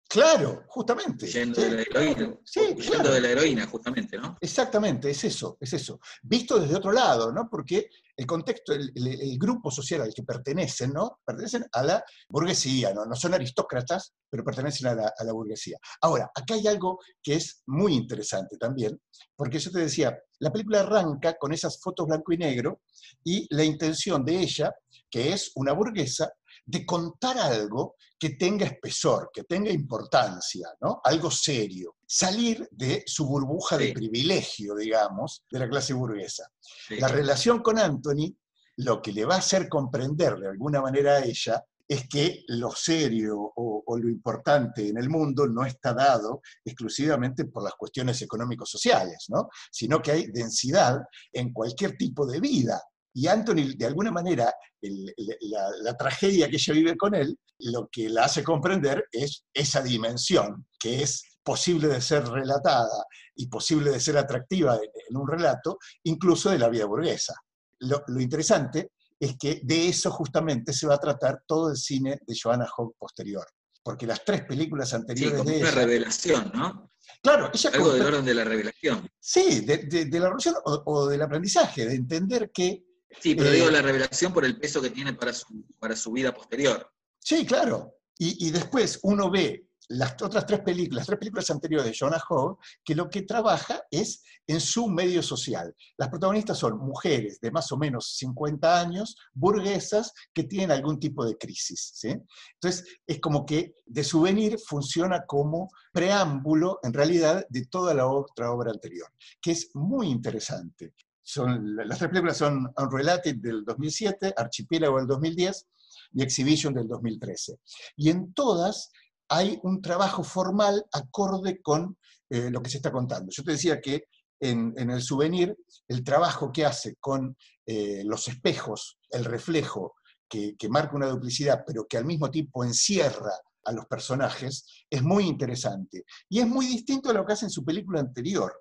Claro, 0.08 0.64
justamente. 0.68 1.26
Huyendo 1.26 1.56
sí, 1.60 1.68
de 1.68 1.76
la 1.76 1.82
heroína. 1.82 2.38
Sí, 2.46 2.60
huyendo 2.60 2.84
claro. 2.92 3.12
de 3.14 3.22
la 3.22 3.30
heroína, 3.32 3.66
justamente, 3.66 4.18
¿no? 4.20 4.38
Exactamente, 4.40 5.10
es 5.10 5.24
eso, 5.24 5.58
es 5.60 5.74
eso. 5.74 6.00
Visto 6.22 6.60
desde 6.60 6.76
otro 6.76 6.92
lado, 6.92 7.32
¿no? 7.34 7.50
Porque 7.50 7.90
el 8.16 8.26
contexto, 8.28 8.72
el, 8.74 8.92
el- 8.96 9.20
el 9.22 9.38
grupo 9.40 9.72
social 9.72 10.02
al 10.02 10.14
que 10.14 10.22
pertenecen, 10.22 10.94
¿no? 10.94 11.20
Pertenecen 11.26 11.66
a 11.72 11.84
la 11.84 12.04
burguesía, 12.30 12.94
¿no? 12.94 13.04
No 13.06 13.16
son 13.16 13.34
aristócratas, 13.34 14.14
pero 14.30 14.44
pertenecen 14.44 14.88
a 14.88 14.94
la, 14.96 15.12
a 15.18 15.24
la 15.24 15.34
burguesía. 15.34 15.78
Ahora, 16.02 16.30
acá 16.36 16.54
hay 16.54 16.68
algo 16.68 17.00
que 17.22 17.34
es 17.36 17.64
muy 17.66 17.96
interesante 17.96 18.58
también, 18.58 19.02
porque 19.36 19.58
yo 19.58 19.72
te 19.72 19.80
decía, 19.80 20.16
la 20.40 20.52
película 20.52 20.82
arranca 20.82 21.34
con 21.36 21.52
esas 21.52 21.82
fotos 21.82 22.06
blanco 22.06 22.32
y 22.32 22.38
negro 22.38 22.82
y 23.24 23.48
la 23.54 23.64
intención 23.64 24.24
de 24.24 24.40
ella, 24.40 24.72
que 25.10 25.34
es 25.34 25.52
una 25.56 25.74
burguesa, 25.74 26.32
de 26.66 26.86
contar 26.86 27.38
algo 27.38 27.96
que 28.18 28.32
tenga 28.32 28.66
espesor, 28.66 29.30
que 29.34 29.44
tenga 29.44 29.70
importancia, 29.70 30.70
¿no? 30.82 31.00
Algo 31.04 31.30
serio. 31.30 31.96
Salir 32.08 32.68
de 32.72 33.04
su 33.06 33.26
burbuja 33.28 33.78
de 33.78 33.94
privilegio, 33.94 34.76
digamos, 34.76 35.44
de 35.50 35.60
la 35.60 35.70
clase 35.70 35.94
burguesa. 35.94 36.50
Sí. 36.60 36.98
La 37.00 37.08
relación 37.08 37.60
con 37.60 37.78
Anthony, 37.78 38.36
lo 38.78 39.02
que 39.02 39.12
le 39.12 39.26
va 39.26 39.36
a 39.36 39.40
hacer 39.40 39.70
comprender 39.70 40.38
de 40.38 40.50
alguna 40.50 40.82
manera 40.82 41.18
a 41.18 41.24
ella, 41.24 41.64
es 41.88 42.08
que 42.10 42.44
lo 42.48 42.72
serio 42.72 43.40
o, 43.40 43.84
o, 43.86 43.98
lo 43.98 44.10
importante 44.10 44.88
en 44.90 44.98
el 44.98 45.10
mundo 45.10 45.46
no 45.46 45.66
está 45.66 45.94
dado 45.94 46.42
exclusivamente 46.64 47.46
por 47.46 47.64
las 47.64 47.74
cuestiones 47.74 48.22
económico-sociales, 48.22 49.26
¿no? 49.30 49.50
sino 49.72 50.02
que 50.02 50.12
hay 50.12 50.32
densidad 50.32 51.00
en 51.32 51.54
cualquier 51.54 51.96
tipo 51.96 52.26
de 52.26 52.40
vida. 52.40 52.82
Y 53.18 53.28
Anthony, 53.28 53.78
de 53.78 53.86
alguna 53.86 54.12
manera, 54.12 54.54
el, 54.82 55.06
la, 55.50 55.70
la, 55.82 55.96
tragedia 55.96 56.50
que 56.50 56.58
ella 56.58 56.74
vive 56.74 56.98
con 56.98 57.16
él, 57.16 57.40
lo 57.60 57.88
que 57.90 58.10
la 58.10 58.26
hace 58.26 58.44
comprender 58.44 59.06
es 59.10 59.46
esa 59.54 59.82
dimensión, 59.82 60.68
que 60.78 61.02
es 61.02 61.24
posible 61.42 61.88
de 61.88 62.02
ser 62.02 62.28
relatada 62.28 63.06
y 63.36 63.48
posible 63.48 63.92
de 63.92 64.02
ser 64.02 64.18
atractiva 64.18 64.76
en, 64.76 64.90
en 65.10 65.16
un 65.16 65.30
relato, 65.30 65.78
incluso 66.04 66.50
de 66.50 66.60
la 66.60 66.68
vida 66.68 66.86
burguesa. 66.86 67.34
Lo, 67.80 68.04
lo, 68.08 68.20
interesante 68.20 68.92
es 69.18 69.38
que 69.38 69.62
de 69.64 69.88
eso 69.88 70.12
justamente 70.12 70.74
se 70.74 70.86
va 70.86 70.96
a 70.96 71.00
tratar 71.00 71.42
todo 71.48 71.70
el 71.70 71.78
cine 71.78 72.20
de 72.28 72.38
Joanna 72.38 72.68
Hogg 72.76 72.98
posterior. 72.98 73.46
Porque 73.82 74.06
las 74.06 74.26
tres 74.26 74.44
películas 74.44 74.94
anteriores 74.94 75.40
sí, 75.40 75.46
como 75.46 75.52
de 75.52 75.58
una 75.62 75.70
ella, 75.70 75.80
revelación, 75.80 76.52
¿no? 76.54 76.92
Claro, 77.22 77.50
ella 77.54 77.70
Algo 77.74 77.94
del 77.94 78.06
orden 78.06 78.26
de 78.26 78.34
la 78.34 78.44
revelación. 78.44 79.10
Sí, 79.20 79.62
de, 79.62 79.78
de, 79.78 80.06
de 80.06 80.20
la 80.20 80.26
revelación 80.26 80.56
o, 80.66 80.84
o, 80.86 81.08
del 81.08 81.22
aprendizaje, 81.22 81.86
de 81.86 81.96
entender 81.96 82.52
que... 82.52 82.84
Sí, 83.20 83.36
pero 83.36 83.50
eh, 83.50 83.54
digo 83.54 83.70
la 83.70 83.82
revelación 83.82 84.34
por 84.34 84.46
el 84.46 84.58
peso 84.58 84.82
que 84.82 84.90
tiene 84.90 85.14
para 85.14 85.34
su, 85.34 85.66
para 85.80 85.96
su 85.96 86.12
vida 86.12 86.34
posterior. 86.34 86.92
Sí, 87.20 87.46
claro. 87.46 88.00
Y, 88.18 88.48
y 88.48 88.52
después 88.52 89.00
uno 89.04 89.30
ve 89.30 89.68
las 89.90 90.20
otras 90.22 90.46
tres 90.46 90.62
películas, 90.62 91.02
las 91.02 91.08
tres 91.08 91.20
películas 91.20 91.50
anteriores 91.52 91.86
de 91.86 91.98
Jonah 91.98 92.22
Hogg, 92.30 92.58
que 92.84 92.96
lo 92.96 93.10
que 93.10 93.24
trabaja 93.24 93.84
es 93.92 94.24
en 94.48 94.60
su 94.60 94.88
medio 94.88 95.22
social. 95.22 95.76
Las 95.98 96.10
protagonistas 96.10 96.58
son 96.58 96.78
mujeres 96.78 97.40
de 97.40 97.52
más 97.52 97.72
o 97.72 97.78
menos 97.78 98.16
50 98.18 98.80
años, 98.80 99.16
burguesas, 99.34 100.14
que 100.34 100.44
tienen 100.44 100.72
algún 100.72 101.00
tipo 101.00 101.26
de 101.26 101.38
crisis. 101.38 101.92
¿sí? 101.96 102.16
Entonces, 102.54 102.86
es 103.06 103.20
como 103.20 103.46
que 103.46 103.76
de 103.86 104.04
souvenir 104.04 104.58
funciona 104.60 105.26
como 105.26 105.70
preámbulo, 105.92 106.80
en 106.84 106.94
realidad, 106.94 107.46
de 107.50 107.66
toda 107.66 107.94
la 107.94 108.08
otra 108.08 108.52
obra 108.52 108.72
anterior, 108.72 109.08
que 109.42 109.52
es 109.52 109.70
muy 109.74 110.08
interesante. 110.08 110.94
Son, 111.28 111.76
las 111.76 111.98
tres 111.98 112.10
películas 112.12 112.38
son 112.38 112.72
Unrelated 112.78 113.38
del 113.38 113.66
2007, 113.66 114.36
Archipiélago 114.38 114.98
del 114.98 115.08
2010 115.08 115.68
y 116.14 116.22
Exhibition 116.22 116.72
del 116.72 116.88
2013. 116.88 117.58
Y 117.98 118.12
en 118.12 118.32
todas 118.34 118.92
hay 119.28 119.60
un 119.64 119.82
trabajo 119.82 120.24
formal 120.24 120.86
acorde 120.92 121.64
con 121.64 121.98
eh, 122.30 122.52
lo 122.52 122.62
que 122.62 122.70
se 122.70 122.78
está 122.78 122.92
contando. 122.92 123.32
Yo 123.32 123.44
te 123.44 123.54
decía 123.54 123.82
que 123.82 124.06
en, 124.40 124.76
el 124.78 125.02
souvenir, 125.02 125.58
el 125.88 126.04
trabajo 126.04 126.52
que 126.52 126.64
hace 126.64 126.96
con 126.98 127.36
eh, 127.66 128.04
los 128.06 128.28
espejos, 128.28 129.00
el 129.10 129.26
reflejo 129.26 129.96
que, 130.30 130.56
que, 130.56 130.70
marca 130.70 130.96
una 130.96 131.08
duplicidad, 131.08 131.64
pero 131.66 131.88
que 131.88 131.98
al 131.98 132.06
mismo 132.06 132.30
tiempo 132.30 132.64
encierra 132.64 133.34
a 133.64 133.72
los 133.72 133.88
personajes, 133.88 134.86
es 134.92 135.02
muy 135.02 135.26
interesante. 135.26 136.06
Y 136.30 136.40
es 136.40 136.46
muy 136.46 136.68
distinto 136.68 137.10
a 137.10 137.14
lo 137.14 137.26
que 137.26 137.34
hace 137.34 137.46
en 137.46 137.52
su 137.52 137.66
película 137.66 138.00
anterior, 138.00 138.54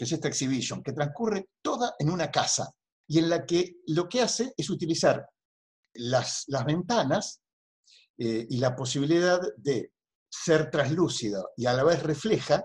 que 0.00 0.04
es 0.04 0.12
esta 0.12 0.28
Exhibition, 0.28 0.82
que 0.82 0.94
transcurre 0.94 1.50
toda 1.60 1.94
en 1.98 2.08
una 2.08 2.30
casa, 2.30 2.74
y 3.06 3.18
en 3.18 3.28
la 3.28 3.44
que 3.44 3.80
lo 3.88 4.08
que 4.08 4.22
hace 4.22 4.54
es 4.56 4.70
utilizar 4.70 5.28
las, 5.92 6.44
las 6.46 6.64
ventanas 6.64 7.42
eh, 8.16 8.46
y 8.48 8.56
la 8.56 8.74
posibilidad 8.74 9.38
de 9.58 9.92
ser 10.26 10.70
traslúcida 10.70 11.42
y 11.54 11.66
a 11.66 11.74
la 11.74 11.84
vez 11.84 12.02
refleja 12.02 12.64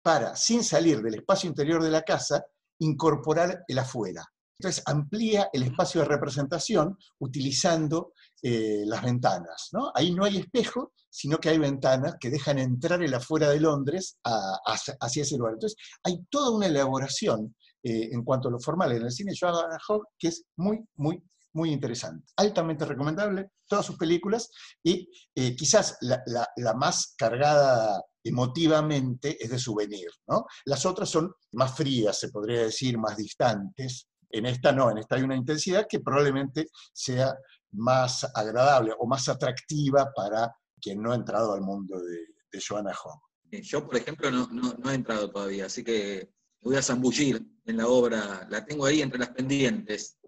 para, 0.00 0.36
sin 0.36 0.62
salir 0.62 1.02
del 1.02 1.14
espacio 1.14 1.48
interior 1.48 1.82
de 1.82 1.90
la 1.90 2.02
casa, 2.02 2.46
incorporar 2.78 3.64
el 3.66 3.80
afuera. 3.80 4.24
Entonces 4.58 4.82
amplía 4.86 5.48
el 5.52 5.64
espacio 5.64 6.00
de 6.00 6.08
representación 6.08 6.96
utilizando 7.18 8.12
eh, 8.42 8.84
las 8.86 9.02
ventanas. 9.02 9.68
¿no? 9.72 9.92
Ahí 9.94 10.12
no 10.12 10.24
hay 10.24 10.38
espejo, 10.38 10.92
sino 11.10 11.38
que 11.38 11.48
hay 11.50 11.58
ventanas 11.58 12.16
que 12.20 12.30
dejan 12.30 12.58
entrar 12.58 13.02
el 13.02 13.14
afuera 13.14 13.50
de 13.50 13.60
Londres 13.60 14.18
a, 14.24 14.58
a, 14.64 14.76
hacia 15.00 15.22
ese 15.22 15.36
lugar. 15.36 15.54
Entonces 15.54 15.78
hay 16.02 16.18
toda 16.30 16.50
una 16.50 16.66
elaboración 16.66 17.54
eh, 17.82 18.08
en 18.12 18.24
cuanto 18.24 18.48
a 18.48 18.50
lo 18.50 18.58
formal 18.58 18.92
en 18.92 19.02
el 19.02 19.12
cine 19.12 19.30
de 19.30 19.38
Joanna 19.38 19.78
Hogg 19.88 20.08
que 20.18 20.28
es 20.28 20.44
muy, 20.56 20.84
muy, 20.96 21.22
muy 21.52 21.72
interesante. 21.72 22.26
Altamente 22.36 22.84
recomendable, 22.84 23.50
todas 23.66 23.86
sus 23.86 23.96
películas, 23.96 24.50
y 24.82 25.08
eh, 25.34 25.54
quizás 25.54 25.96
la, 26.00 26.22
la, 26.26 26.48
la, 26.56 26.74
más 26.74 27.14
cargada 27.16 28.02
emotivamente 28.24 29.42
es 29.42 29.50
de 29.50 29.58
souvenir. 29.58 30.08
¿no? 30.28 30.46
Las 30.64 30.84
otras 30.84 31.08
son 31.08 31.32
más 31.52 31.76
frías, 31.76 32.18
se 32.18 32.28
podría 32.28 32.62
decir, 32.62 32.98
más 32.98 33.16
distantes. 33.16 34.08
En 34.38 34.46
esta 34.46 34.72
no, 34.72 34.90
en 34.90 34.98
esta 34.98 35.16
hay 35.16 35.22
una 35.22 35.36
intensidad 35.36 35.86
que 35.88 36.00
probablemente 36.00 36.68
sea 36.92 37.34
más 37.72 38.26
agradable 38.34 38.92
o 38.98 39.06
más 39.06 39.28
atractiva 39.28 40.12
para 40.14 40.54
quien 40.80 41.02
no 41.02 41.12
ha 41.12 41.16
entrado 41.16 41.52
al 41.54 41.60
mundo 41.60 41.98
de, 41.98 42.18
de 42.50 42.64
Joanna 42.66 42.92
Hogg. 42.92 43.20
Yo, 43.62 43.86
por 43.86 43.96
ejemplo, 43.96 44.30
no, 44.30 44.48
no, 44.50 44.74
no 44.74 44.90
he 44.90 44.94
entrado 44.94 45.30
todavía, 45.30 45.66
así 45.66 45.82
que 45.84 46.30
voy 46.60 46.76
a 46.76 46.82
zambullir 46.82 47.46
en 47.64 47.76
la 47.76 47.86
obra, 47.86 48.46
la 48.50 48.64
tengo 48.64 48.86
ahí 48.86 49.02
entre 49.02 49.18
las 49.18 49.30
pendientes 49.30 50.18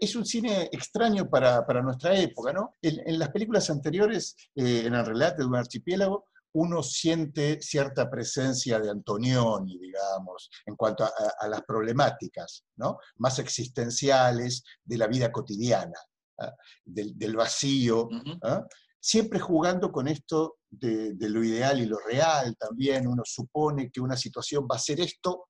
es 0.00 0.16
un 0.16 0.24
cine 0.24 0.68
extraño 0.72 1.28
para, 1.28 1.64
para 1.66 1.82
nuestra 1.82 2.18
época, 2.18 2.52
¿no? 2.52 2.76
En, 2.80 3.06
en, 3.06 3.18
las 3.18 3.28
películas 3.28 3.68
anteriores, 3.68 4.34
eh, 4.54 4.84
en 4.86 4.94
el 4.94 5.04
relato 5.04 5.42
de 5.42 5.48
un 5.48 5.56
archipiélago, 5.56 6.29
uno 6.52 6.82
siente 6.82 7.60
cierta 7.60 8.10
presencia 8.10 8.80
de 8.80 8.90
Antonioni, 8.90 9.78
digamos, 9.78 10.50
en 10.66 10.76
cuanto 10.76 11.04
a, 11.04 11.48
las 11.48 11.62
problemáticas, 11.62 12.64
¿no? 12.76 12.98
Más 13.18 13.38
existenciales 13.38 14.64
de 14.84 14.98
la 14.98 15.06
vida 15.06 15.30
cotidiana, 15.30 15.98
¿eh? 16.42 16.50
del, 16.84 17.16
del, 17.16 17.36
vacío, 17.36 18.08
¿eh? 18.10 18.60
siempre 18.98 19.38
jugando 19.38 19.92
con 19.92 20.08
esto 20.08 20.58
de, 20.68 21.14
de, 21.14 21.28
lo 21.28 21.44
ideal 21.44 21.80
y 21.80 21.86
lo 21.86 21.98
real 21.98 22.56
también. 22.58 23.06
Uno 23.06 23.22
supone 23.24 23.90
que 23.90 24.00
una 24.00 24.16
situación 24.16 24.66
va 24.70 24.76
a 24.76 24.80
ser 24.80 25.00
esto 25.00 25.48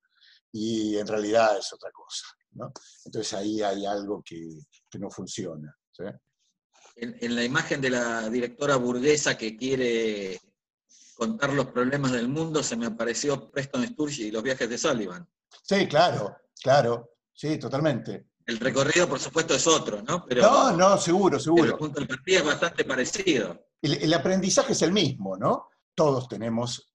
y 0.51 0.97
en 0.97 1.07
realidad 1.07 1.57
es 1.57 1.73
otra 1.73 1.91
cosa. 1.91 2.25
¿no? 2.51 2.71
Entonces 3.05 3.33
ahí 3.33 3.61
hay 3.61 3.85
algo 3.85 4.21
que, 4.23 4.47
que 4.89 4.99
no 4.99 5.09
funciona. 5.09 5.75
¿sí? 5.91 6.03
En, 6.97 7.17
en, 7.21 7.35
la 7.35 7.43
imagen 7.43 7.81
de 7.81 7.89
la 7.89 8.29
directora 8.29 8.75
burguesa 8.75 9.37
que 9.37 9.55
quiere 9.57 10.39
contar 11.21 11.53
los 11.53 11.67
problemas 11.67 12.13
del 12.13 12.27
mundo, 12.27 12.63
se 12.63 12.75
me 12.75 12.87
apareció 12.87 13.51
Preston 13.51 13.85
Sturge 13.85 14.23
y 14.23 14.31
los 14.31 14.41
viajes 14.41 14.67
de 14.67 14.75
Sullivan. 14.75 15.29
Sí, 15.61 15.85
claro, 15.85 16.35
claro, 16.63 17.11
sí, 17.31 17.59
totalmente. 17.59 18.25
El 18.43 18.57
recorrido, 18.57 19.07
por 19.07 19.19
supuesto, 19.19 19.53
es 19.53 19.67
otro, 19.67 20.01
¿no? 20.01 20.25
Pero, 20.25 20.41
no, 20.41 20.75
no, 20.75 20.97
seguro, 20.97 21.39
seguro. 21.39 21.65
El 21.65 21.75
punto 21.75 21.99
de 22.01 22.07
partida 22.07 22.39
es 22.39 22.45
bastante 22.45 22.85
parecido. 22.85 23.67
El, 23.83 24.01
el 24.01 24.11
aprendizaje 24.15 24.73
es 24.73 24.81
el 24.81 24.91
mismo, 24.91 25.37
¿no? 25.37 25.69
Todos 25.93 26.27
tenemos 26.27 26.90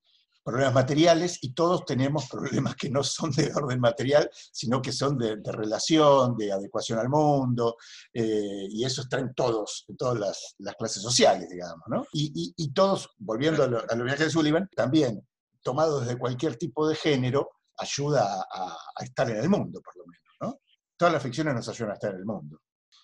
problemas 0.46 0.74
materiales 0.74 1.40
y 1.42 1.52
todos 1.54 1.84
tenemos 1.84 2.28
problemas 2.28 2.76
que 2.76 2.88
no 2.88 3.02
son 3.02 3.32
de 3.32 3.52
orden 3.52 3.80
material, 3.80 4.30
sino 4.52 4.80
que 4.80 4.92
son 4.92 5.18
de, 5.18 5.38
de 5.38 5.52
relación, 5.52 6.36
de 6.36 6.52
adecuación 6.52 7.00
al 7.00 7.08
mundo, 7.08 7.76
eh, 8.14 8.68
y 8.70 8.84
eso 8.84 9.02
está 9.02 9.18
en 9.18 9.34
todos, 9.34 9.84
en 9.88 9.96
todas 9.96 10.16
las, 10.20 10.54
las 10.58 10.76
clases 10.76 11.02
sociales, 11.02 11.48
digamos, 11.50 11.82
¿no? 11.88 12.06
Y, 12.12 12.30
y, 12.32 12.54
y 12.56 12.72
todos, 12.72 13.10
volviendo 13.18 13.64
a, 13.64 13.66
lo, 13.66 13.78
a 13.78 13.94
los 13.96 14.04
viajes 14.04 14.26
de 14.26 14.30
Sullivan, 14.30 14.70
también, 14.76 15.26
tomado 15.64 15.98
desde 15.98 16.16
cualquier 16.16 16.54
tipo 16.54 16.88
de 16.88 16.94
género, 16.94 17.50
ayuda 17.78 18.46
a, 18.48 18.78
a, 18.94 19.04
estar 19.04 19.28
en 19.28 19.38
el 19.38 19.48
mundo, 19.48 19.80
por 19.82 19.96
lo 19.96 20.04
menos, 20.06 20.36
¿no? 20.40 20.60
Todas 20.96 21.12
las 21.12 21.22
ficciones 21.24 21.54
nos 21.54 21.68
ayudan 21.68 21.90
a 21.90 21.94
estar 21.94 22.12
en 22.12 22.20
el 22.20 22.24
mundo. 22.24 22.60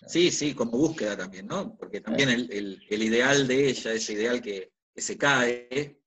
Sí, 0.07 0.31
sí, 0.31 0.55
como 0.55 0.71
búsqueda 0.77 1.17
también, 1.17 1.47
¿no? 1.47 1.75
Porque 1.75 1.99
también 1.99 2.29
el, 2.29 2.49
el, 2.53 2.81
el 2.89 3.03
ideal 3.03 3.47
de 3.47 3.67
ella, 3.67 3.91
ese 3.91 4.13
ideal 4.13 4.41
que, 4.41 4.71
que 4.95 5.01
se 5.01 5.17
cae, 5.17 6.02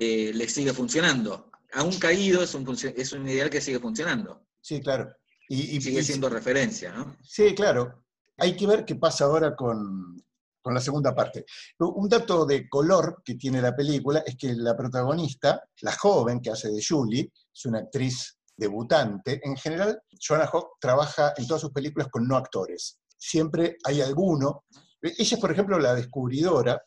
eh, 0.00 0.32
le 0.34 0.48
sigue 0.48 0.72
funcionando. 0.72 1.50
Aún 1.74 1.98
caído 1.98 2.42
es 2.42 2.54
un, 2.54 2.66
es 2.96 3.12
un 3.12 3.28
ideal 3.28 3.50
que 3.50 3.60
sigue 3.60 3.78
funcionando. 3.78 4.46
Sí, 4.60 4.80
claro. 4.80 5.12
Y, 5.48 5.76
y 5.76 5.80
sigue 5.80 6.02
siendo 6.02 6.28
y, 6.28 6.30
referencia, 6.30 6.92
¿no? 6.92 7.16
Sí, 7.22 7.54
claro. 7.54 8.04
Hay 8.36 8.56
que 8.56 8.66
ver 8.66 8.84
qué 8.84 8.94
pasa 8.94 9.24
ahora 9.24 9.56
con, 9.56 10.22
con 10.68 10.74
la 10.74 10.80
segunda 10.80 11.14
parte. 11.14 11.46
Un 11.78 12.08
dato 12.08 12.44
de 12.44 12.68
color 12.68 13.22
que 13.24 13.36
tiene 13.36 13.62
la 13.62 13.74
película 13.74 14.22
es 14.26 14.36
que 14.36 14.54
la 14.54 14.76
protagonista, 14.76 15.62
la 15.80 15.92
joven 15.92 16.40
que 16.40 16.50
hace 16.50 16.68
de 16.68 16.84
Julie, 16.86 17.32
es 17.54 17.64
una 17.64 17.78
actriz 17.78 18.38
debutante. 18.56 19.40
En 19.42 19.56
general, 19.56 20.02
Joanna 20.20 20.50
Hogg 20.52 20.78
trabaja 20.80 21.32
en 21.36 21.46
todas 21.46 21.62
sus 21.62 21.72
películas 21.72 22.08
con 22.10 22.28
no 22.28 22.36
actores. 22.36 22.98
Siempre 23.16 23.76
hay 23.84 24.02
alguno. 24.02 24.64
Ella 25.00 25.14
es, 25.18 25.40
por 25.40 25.52
ejemplo, 25.52 25.78
la 25.78 25.94
descubridora 25.94 26.80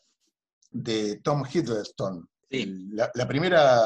de 0.70 1.20
Tom 1.20 1.42
Hiddleston, 1.52 2.28
Sí. 2.52 2.88
La, 2.92 3.10
la, 3.14 3.26
primera, 3.26 3.80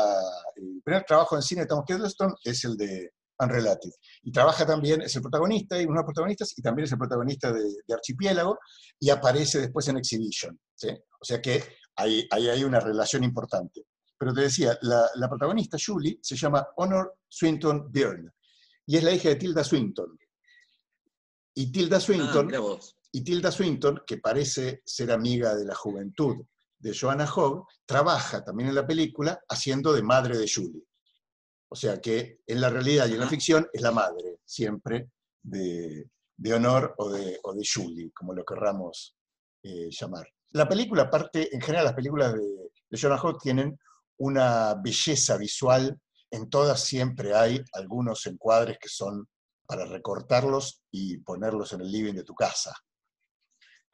el 0.57 0.83
primer 0.83 1.05
trabajo 1.05 1.37
en 1.37 1.43
cine 1.43 1.61
de 1.63 1.69
Tom 1.69 1.85
Hiddleston 1.87 2.35
es 2.43 2.65
el 2.65 2.77
de 2.77 3.13
Unrelated. 3.39 3.91
Y 4.25 4.33
trabaja 4.33 4.67
también, 4.67 5.03
es 5.03 5.15
el 5.15 5.23
protagonista 5.23 5.81
y 5.81 5.85
uno 5.85 5.93
de 5.93 5.99
los 5.99 6.05
protagonistas, 6.07 6.59
y 6.59 6.63
también 6.63 6.87
es 6.87 6.93
el 6.93 6.99
protagonista 6.99 7.53
de, 7.53 7.63
de 7.87 7.95
Archipiélago, 7.95 8.59
y 8.99 9.11
aparece 9.11 9.61
después 9.61 9.87
en 9.89 9.99
Exhibition. 9.99 10.59
¿sí? 10.75 10.89
O 10.89 11.25
sea 11.25 11.41
que 11.41 11.63
hay, 11.95 12.27
hay, 12.31 12.49
hay, 12.49 12.65
una 12.65 12.81
relación 12.81 13.23
importante. 13.23 13.87
Pero 14.19 14.33
te 14.33 14.43
decía, 14.43 14.77
la, 14.83 15.09
la, 15.15 15.29
protagonista, 15.29 15.77
Julie, 15.85 16.19
se 16.21 16.37
llama 16.37 16.67
Honor 16.77 17.19
Swinton 17.29 17.93
Byrne, 17.93 18.33
y 18.87 18.97
es 18.97 19.05
la 19.05 19.13
hija 19.13 19.29
de 19.29 19.37
Tilda 19.37 19.63
Swinton. 19.63 20.19
Y 21.55 21.71
Tilda 21.71 22.01
Swinton, 22.01 22.53
ah, 22.55 22.79
Y 23.13 23.23
Tilda 23.23 23.53
Swinton, 23.53 24.03
que 24.07 24.19
parece 24.19 24.83
ser 24.85 25.13
amiga 25.13 25.55
de 25.55 25.65
la 25.65 25.75
juventud 25.75 26.37
de 26.87 26.97
Joanna 26.97 27.25
Hogg, 27.25 27.67
trabaja 27.85 28.45
también 28.45 28.69
en 28.69 28.77
la 28.77 28.87
película 28.87 29.41
haciendo 29.49 29.93
de 29.93 30.03
madre 30.03 30.39
de 30.39 30.49
Julie. 30.49 30.85
O 31.69 31.75
sea 31.75 32.01
que 32.01 32.41
en 32.47 32.61
la 32.61 32.71
realidad 32.71 33.09
y 33.09 33.15
en 33.15 33.21
la 33.21 33.27
ficción 33.27 33.69
es 33.73 33.83
la 33.83 33.91
madre 33.91 34.39
siempre 34.45 35.11
de, 35.43 36.09
de 36.37 36.55
Honor 36.55 36.95
o 36.99 37.11
de, 37.11 37.41
o 37.43 37.55
de 37.55 37.67
Julie, 37.67 38.13
como 38.13 38.33
lo 38.33 38.45
querramos 38.45 39.17
eh, 39.65 39.89
llamar. 39.91 40.29
La 40.51 40.69
película, 40.69 41.03
aparte, 41.03 41.53
en 41.53 41.61
general 41.61 41.87
las 41.87 41.95
películas 41.95 42.35
de, 42.35 42.71
de 42.89 42.99
Jonah 42.99 43.21
Hogg 43.21 43.41
tienen 43.41 43.77
una 44.19 44.75
belleza 44.75 45.37
visual, 45.37 46.01
en 46.31 46.49
todas 46.49 46.85
siempre 46.85 47.35
hay 47.35 47.63
algunos 47.73 48.27
encuadres 48.27 48.79
que 48.81 48.89
son 48.89 49.29
para 49.67 49.85
recortarlos 49.87 50.83
y 50.93 51.19
ponerlos 51.19 51.73
en 51.73 51.81
el 51.81 51.91
living 51.91 52.15
de 52.15 52.23
tu 52.23 52.35
casa. 52.35 52.73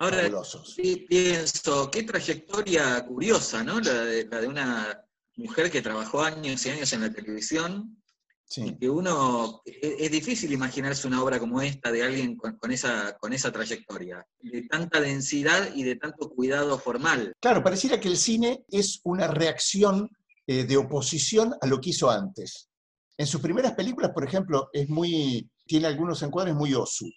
Ahora, 0.03 0.17
Fabulosos. 0.23 0.75
sí, 0.75 1.07
pienso, 1.09 1.89
qué 1.91 2.03
trayectoria 2.03 3.07
curiosa, 3.07 3.63
¿no? 3.63 3.79
La 3.81 4.05
de, 4.05 4.27
la 4.27 4.41
de 4.41 4.49
una 4.49 5.05
mujer 5.37 5.71
que 5.71 5.81
trabajó 5.81 6.23
años 6.23 6.67
y 6.67 6.71
años 6.71 6.93
en 6.93 7.03
la 7.03 7.13
televisión 7.13 7.99
Sí. 8.45 8.63
y 8.67 8.77
que 8.79 8.91
uno, 8.91 9.63
es, 9.65 9.77
es 9.99 10.11
difícil 10.11 10.53
imaginarse 10.53 11.07
una 11.07 11.23
obra 11.23 11.39
como 11.39 11.63
esta 11.63 11.91
de 11.91 12.03
alguien 12.03 12.37
con, 12.37 12.57
con 12.59 12.71
esa, 12.71 13.17
con 13.19 13.33
esa 13.33 13.51
trayectoria, 13.51 14.27
de 14.41 14.63
tanta 14.69 15.01
densidad 15.01 15.71
y 15.75 15.85
de 15.85 15.97
tanto 15.97 16.29
cuidado 16.29 16.79
formal. 16.79 17.33
Claro, 17.41 17.63
pareciera 17.63 17.99
que 17.99 18.09
el 18.09 18.19
cine 18.19 18.65
es 18.69 19.01
una 19.05 19.27
reacción 19.29 20.11
eh, 20.47 20.65
de 20.65 20.77
oposición 20.77 21.55
a 21.63 21.67
lo 21.67 21.81
que 21.81 21.91
hizo 21.91 22.11
antes. 22.11 22.69
En 23.17 23.27
sus 23.27 23.41
primeras 23.41 23.73
películas, 23.73 24.11
por 24.13 24.25
ejemplo, 24.25 24.69
es 24.73 24.87
muy, 24.91 25.49
tiene 25.65 25.87
algunos 25.87 26.21
encuadres 26.23 26.55
muy 26.55 26.75
osu. 26.75 27.09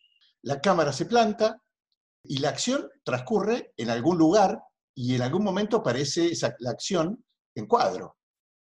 La 0.43 0.61
cámara 0.61 0.93
se 0.93 1.05
planta 1.05 1.59
y 2.27 2.37
la 2.39 2.49
acción 2.49 2.89
transcurre 3.03 3.73
en 3.77 3.89
algún 3.89 4.17
lugar 4.17 4.59
y 4.95 5.15
en 5.15 5.21
algún 5.21 5.43
momento 5.43 5.77
aparece 5.77 6.27
esa, 6.27 6.55
la 6.59 6.71
acción 6.71 7.23
en 7.55 7.65
cuadro. 7.67 8.17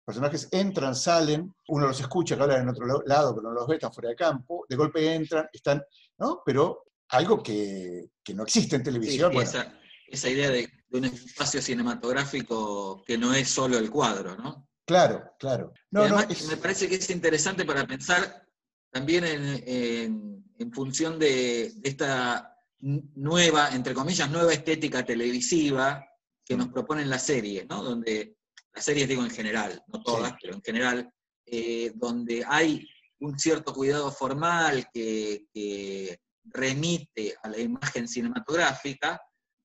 Personajes 0.06 0.48
entran, 0.52 0.96
salen, 0.96 1.54
uno 1.68 1.88
los 1.88 2.00
escucha 2.00 2.36
que 2.36 2.42
hablan 2.44 2.62
en 2.64 2.70
otro 2.70 2.86
lado, 3.06 3.36
pero 3.36 3.50
no 3.50 3.54
los 3.54 3.68
ve, 3.68 3.76
están 3.76 3.94
fuera 3.94 4.10
de 4.10 4.16
campo, 4.16 4.66
de 4.68 4.76
golpe 4.76 5.14
entran, 5.14 5.48
están, 5.54 5.84
¿no? 6.18 6.42
Pero 6.46 6.84
algo 7.10 7.42
que, 7.44 8.10
que 8.24 8.34
no 8.34 8.44
existe 8.44 8.76
en 8.76 8.84
televisión. 8.84 9.32
bueno, 9.32 9.48
esa, 9.50 9.80
esa 10.08 10.30
idea 10.30 10.50
de, 10.50 10.68
de 10.90 10.98
un 10.98 11.06
espacio 11.06 11.62
cinematográfico 11.62 13.04
que 13.06 13.18
no 13.18 13.34
es 13.34 13.50
solo 13.50 13.78
el 13.78 13.90
cuadro, 13.90 14.36
¿no? 14.36 14.68
claro, 14.86 15.32
claro. 15.38 15.72
No, 15.92 16.06
Y 16.06 16.10
no, 16.10 16.18
además, 16.18 16.40
es- 16.42 16.48
me 16.48 16.58
parece 16.58 16.90
que 16.90 16.96
es 16.96 17.10
interesante 17.12 17.64
para 17.66 17.86
pensar 17.86 18.48
también 18.92 19.24
en, 19.24 19.64
en- 19.68 20.44
en 20.58 20.74
función 20.74 21.20
de, 21.20 21.72
de 21.76 21.90
esta 21.90 22.59
nueva, 22.82 23.70
entre 23.76 23.94
comillas, 23.94 24.30
nueva 24.30 24.54
estética 24.54 25.04
televisiva 25.06 26.06
que 26.46 26.56
nos 26.56 26.70
proponen 26.70 27.10
las 27.10 27.26
series, 27.26 27.68
¿no? 27.68 27.84
Donde, 27.84 28.36
las 28.74 28.86
series 28.86 29.08
digo 29.08 29.24
en 29.24 29.32
general, 29.32 29.84
no 29.88 30.02
todas, 30.02 30.32
Sí. 30.32 30.38
pero 30.42 30.56
en 30.56 30.62
general, 30.62 31.14
eh, 31.46 31.92
donde 31.96 32.44
hay 32.48 32.88
un 33.20 33.38
cierto 33.38 33.74
cuidado 33.74 34.12
formal 34.12 34.88
que, 34.94 35.46
que 35.54 36.20
remite 36.46 37.36
a 37.44 37.50
la 37.50 37.60
imagen 37.60 38.08
cinematográfica, 38.08 39.22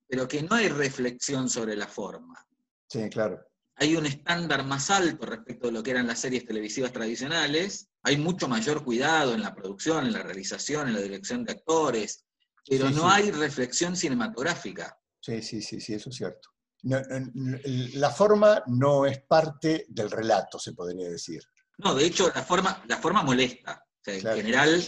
pero 0.07 0.27
que 0.27 0.43
no 0.43 0.55
hay 0.55 0.67
reflexión 0.67 1.49
sobre 1.49 1.75
la 1.75 1.87
forma 1.87 2.45
sí, 2.89 3.09
claro. 3.09 3.39
hay 3.77 3.95
un 3.95 4.05
estándar 4.05 4.65
más 4.65 4.89
alto 4.89 5.25
respecto 5.25 5.67
de 5.67 5.73
lo 5.73 5.81
que 5.81 5.91
eran 5.91 6.05
las 6.07 6.19
series 6.19 6.45
televisivas 6.45 6.91
tradicionales, 6.91 7.87
hay 8.03 8.17
mucho 8.17 8.47
mayor 8.47 8.83
cuidado 8.83 9.33
en 9.33 9.41
la 9.41 9.55
producción, 9.55 10.05
en 10.05 10.13
la 10.13 10.21
realización, 10.21 10.89
en 10.89 10.93
la 10.95 11.01
dirección 11.01 11.43
de 11.45 11.53
actores, 11.53 12.24
pero 12.67 12.87
Sí, 12.89 12.93
no 12.95 13.01
sí. 13.01 13.07
hay 13.11 13.31
reflexión 13.31 13.95
cinematográfica. 13.95 14.97
Sí, 15.21 15.41
sí, 15.41 15.61
sí, 15.61 15.79
sí, 15.81 15.93
eso 15.93 16.09
es 16.09 16.15
cierto. 16.15 16.49
No, 16.83 16.99
no, 17.33 17.57
la 17.95 18.11
forma 18.11 18.63
no 18.67 19.05
es 19.05 19.19
parte 19.23 19.85
del 19.89 20.11
relato, 20.11 20.59
se 20.59 20.73
podría 20.73 21.09
decir. 21.09 21.41
No, 21.79 21.95
de 21.95 22.05
hecho, 22.05 22.31
la 22.33 22.43
forma, 22.43 22.83
la 22.87 22.97
forma 22.97 23.23
molesta. 23.23 23.83
O 23.83 24.03
sea, 24.03 24.19
Claro. 24.19 24.35
En 24.37 24.41
general, 24.45 24.83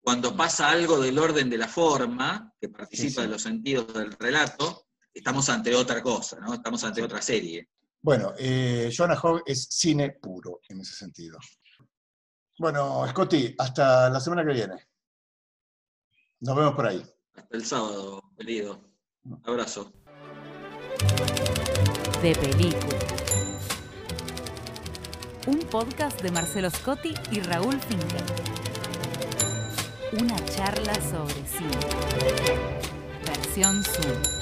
cuando 0.00 0.36
pasa 0.36 0.70
algo 0.70 1.00
del 1.00 1.18
orden 1.18 1.48
de 1.48 1.56
la 1.58 1.68
forma, 1.68 2.52
que 2.60 2.68
participa 2.68 3.08
Sí, 3.08 3.14
sí. 3.16 3.20
de 3.22 3.28
los 3.28 3.42
sentidos 3.42 3.92
del 3.94 4.12
relato, 4.12 4.88
estamos 5.12 5.48
ante 5.48 5.74
otra 5.74 6.02
cosa, 6.02 6.38
¿no? 6.40 6.52
Estamos 6.54 6.84
ante 6.84 7.02
otra 7.02 7.22
serie. 7.22 7.70
Bueno, 8.00 8.32
eh, 8.38 8.92
Jonah 8.96 9.18
Hogg 9.20 9.42
es 9.46 9.64
cine 9.70 10.12
puro 10.20 10.60
en 10.68 10.80
ese 10.80 10.94
sentido. 10.94 11.38
Bueno, 12.58 13.06
Scotty, 13.08 13.54
hasta 13.58 14.10
la 14.10 14.20
semana 14.20 14.44
que 14.44 14.52
viene. 14.52 14.88
Nos 16.40 16.56
vemos 16.56 16.74
por 16.74 16.86
ahí. 16.86 17.02
Hasta 17.38 17.56
el 17.56 17.64
sábado, 17.64 18.22
querido. 18.36 18.80
Abrazo. 19.44 19.92
De 22.20 22.34
película. 22.34 22.98
Un 25.46 25.60
podcast 25.60 26.20
de 26.20 26.32
Marcelo 26.32 26.68
Scotti 26.68 27.14
y 27.30 27.40
Raúl 27.40 27.78
Finkel. 27.80 28.24
Una 30.20 30.44
charla 30.46 30.94
sobre 30.94 31.46
cine. 31.46 31.78
Versión 33.24 33.84
Zoom. 33.84 34.37